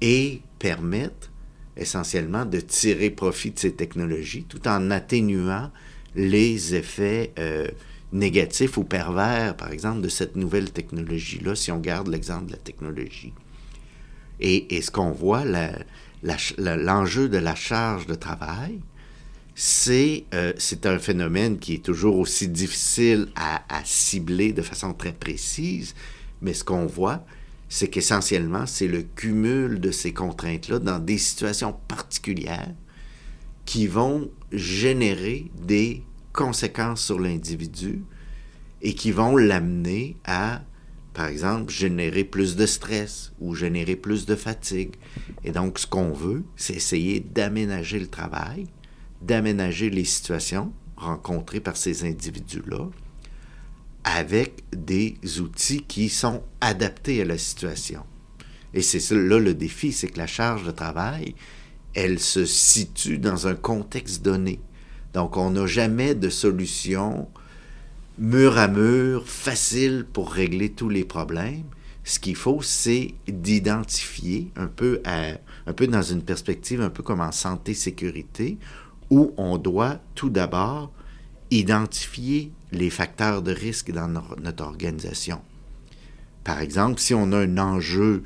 et 0.02 0.42
permettre 0.60 1.32
essentiellement 1.78 2.46
de 2.46 2.60
tirer 2.60 3.10
profit 3.10 3.52
de 3.52 3.60
ces 3.60 3.74
technologies 3.74 4.44
tout 4.44 4.68
en 4.68 4.92
atténuant 4.92 5.72
les 6.16 6.76
effets 6.76 7.34
euh, 7.40 7.68
négatifs 8.12 8.78
ou 8.78 8.84
pervers, 8.84 9.58
par 9.58 9.72
exemple, 9.72 10.02
de 10.02 10.10
cette 10.10 10.36
nouvelle 10.36 10.72
technologie-là, 10.72 11.56
si 11.56 11.72
on 11.72 11.80
garde 11.80 12.08
l'exemple 12.08 12.48
de 12.48 12.52
la 12.52 12.58
technologie. 12.58 13.34
Et, 14.40 14.76
et 14.76 14.82
ce 14.82 14.92
qu'on 14.92 15.12
voit, 15.12 15.44
l'enjeu 16.58 17.30
de 17.30 17.38
la 17.38 17.56
charge 17.56 18.06
de 18.06 18.16
travail, 18.16 18.80
c'est 19.56 20.26
euh, 20.34 20.54
un 20.84 21.00
phénomène 21.00 21.60
qui 21.60 21.76
est 21.76 21.86
toujours 21.86 22.18
aussi 22.18 22.48
difficile 22.48 23.28
à 23.36 23.62
cibler 23.84 24.54
de 24.54 24.62
façon 24.62 24.94
très 24.94 25.14
précise, 25.14 25.96
mais 26.42 26.54
ce 26.54 26.64
qu'on 26.64 26.86
voit, 26.86 27.24
c'est 27.74 27.88
qu'essentiellement, 27.88 28.68
c'est 28.68 28.88
le 28.88 29.02
cumul 29.02 29.80
de 29.80 29.90
ces 29.90 30.14
contraintes-là 30.14 30.78
dans 30.78 31.00
des 31.00 31.18
situations 31.18 31.74
particulières 31.88 32.76
qui 33.66 33.88
vont 33.88 34.30
générer 34.52 35.50
des 35.60 36.04
conséquences 36.34 37.04
sur 37.04 37.20
l'individu 37.20 38.04
et 38.84 38.94
qui 38.94 39.10
vont 39.10 39.36
l'amener 39.36 40.18
à, 40.24 40.62
par 41.16 41.26
exemple, 41.26 41.74
générer 41.74 42.24
plus 42.24 42.56
de 42.56 42.68
stress 42.68 43.34
ou 43.40 43.56
générer 43.56 43.96
plus 43.96 44.28
de 44.28 44.36
fatigue. 44.36 44.94
Et 45.44 45.50
donc, 45.50 45.80
ce 45.80 45.88
qu'on 45.88 46.14
veut, 46.14 46.44
c'est 46.56 46.76
essayer 46.76 47.22
d'aménager 47.22 47.98
le 47.98 48.06
travail, 48.06 48.68
d'aménager 49.24 49.90
les 49.90 50.06
situations 50.06 50.72
rencontrées 50.96 51.60
par 51.60 51.76
ces 51.76 52.06
individus-là 52.06 52.92
avec 54.04 54.64
des 54.76 55.18
outils 55.40 55.84
qui 55.84 56.10
sont 56.10 56.44
adaptés 56.62 57.22
à 57.22 57.26
la 57.26 57.38
situation. 57.38 58.04
Et 58.74 58.82
c'est 58.82 59.12
là 59.12 59.40
le 59.40 59.54
défi, 59.54 59.92
c'est 59.92 60.08
que 60.08 60.18
la 60.18 60.28
charge 60.28 60.66
de 60.66 60.72
travail, 60.72 61.36
elle 61.94 62.20
se 62.20 62.46
situe 62.46 63.20
dans 63.20 63.48
un 63.48 63.56
contexte 63.56 64.24
donné. 64.24 64.60
Donc, 65.14 65.38
on 65.38 65.52
n'a 65.52 65.68
jamais 65.68 66.16
de 66.16 66.30
solution 66.30 67.28
mur 68.18 68.58
à 68.58 68.68
mur, 68.68 69.28
facile 69.28 70.06
pour 70.12 70.32
régler 70.32 70.70
tous 70.72 70.90
les 70.90 71.04
problèmes. 71.04 71.64
Ce 72.04 72.20
qu'il 72.20 72.36
faut, 72.36 72.62
c'est 72.62 73.14
d'identifier 73.28 74.52
un 74.56 74.68
peu, 74.68 75.02
un 75.06 75.74
peu 75.74 75.88
dans 75.88 76.02
une 76.02 76.22
perspective 76.22 76.82
un 76.82 76.90
peu 76.90 77.04
comme 77.04 77.22
en 77.22 77.32
santé-sécurité, 77.32 78.58
où 79.10 79.34
on 79.38 79.58
doit 79.58 80.00
tout 80.16 80.30
d'abord 80.30 80.92
identifier 81.60 82.52
les 82.72 82.90
facteurs 82.90 83.42
de 83.42 83.52
risque 83.52 83.92
dans 83.92 84.08
notre 84.08 84.64
organisation. 84.64 85.42
Par 86.44 86.60
exemple, 86.60 87.00
si 87.00 87.14
on 87.14 87.32
a 87.32 87.38
un 87.38 87.58
enjeu 87.58 88.24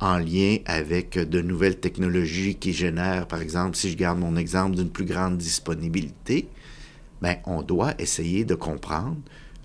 en 0.00 0.18
lien 0.18 0.58
avec 0.66 1.16
de 1.16 1.40
nouvelles 1.40 1.78
technologies 1.78 2.56
qui 2.56 2.72
génèrent, 2.72 3.28
par 3.28 3.40
exemple, 3.40 3.76
si 3.76 3.90
je 3.90 3.96
garde 3.96 4.18
mon 4.18 4.36
exemple 4.36 4.76
d'une 4.76 4.90
plus 4.90 5.04
grande 5.04 5.38
disponibilité, 5.38 6.48
ben, 7.20 7.36
on 7.46 7.62
doit 7.62 7.94
essayer 8.00 8.44
de 8.44 8.56
comprendre 8.56 9.18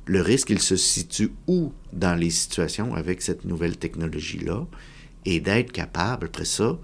le 0.06 0.22
risque, 0.22 0.52
il 0.52 0.62
se 0.62 0.78
situe 0.78 1.32
où 1.48 1.74
dans 1.92 2.16
les 2.16 2.30
situations 2.30 2.96
avec 2.96 3.22
cette 3.22 3.46
nouvelle 3.46 3.78
technologie-là, 3.78 4.66
et 5.26 5.42
d'être 5.42 5.74
capable, 5.74 6.28
après 6.28 6.46
ça, 6.46 6.78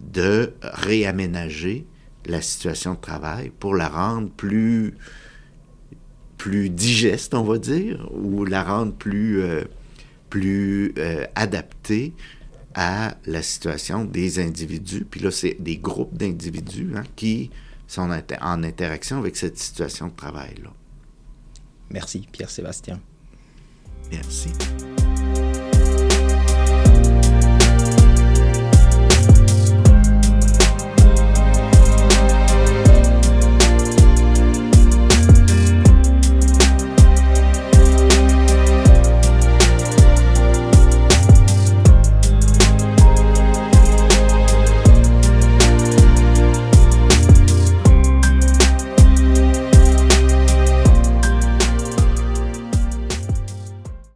de 0.00 0.52
réaménager 0.62 1.86
la 2.26 2.42
situation 2.42 2.94
de 2.94 3.00
travail 3.00 3.52
pour 3.60 3.76
la 3.76 3.88
rendre 3.88 4.30
plus 4.30 4.94
plus 6.36 6.70
digeste, 6.70 7.34
on 7.34 7.42
va 7.42 7.58
dire, 7.58 8.08
ou 8.12 8.44
la 8.44 8.62
rendre 8.62 8.92
plus, 8.92 9.40
euh, 9.40 9.64
plus 10.30 10.92
euh, 10.98 11.24
adaptée 11.34 12.12
à 12.74 13.16
la 13.26 13.42
situation 13.42 14.04
des 14.04 14.38
individus. 14.38 15.06
Puis 15.10 15.20
là, 15.20 15.30
c'est 15.30 15.56
des 15.58 15.78
groupes 15.78 16.14
d'individus 16.16 16.90
hein, 16.94 17.04
qui 17.16 17.50
sont 17.86 18.10
en 18.40 18.62
interaction 18.62 19.18
avec 19.18 19.36
cette 19.36 19.58
situation 19.58 20.08
de 20.08 20.14
travail-là. 20.14 20.70
Merci, 21.90 22.26
Pierre-Sébastien. 22.30 23.00
Merci. 24.10 24.50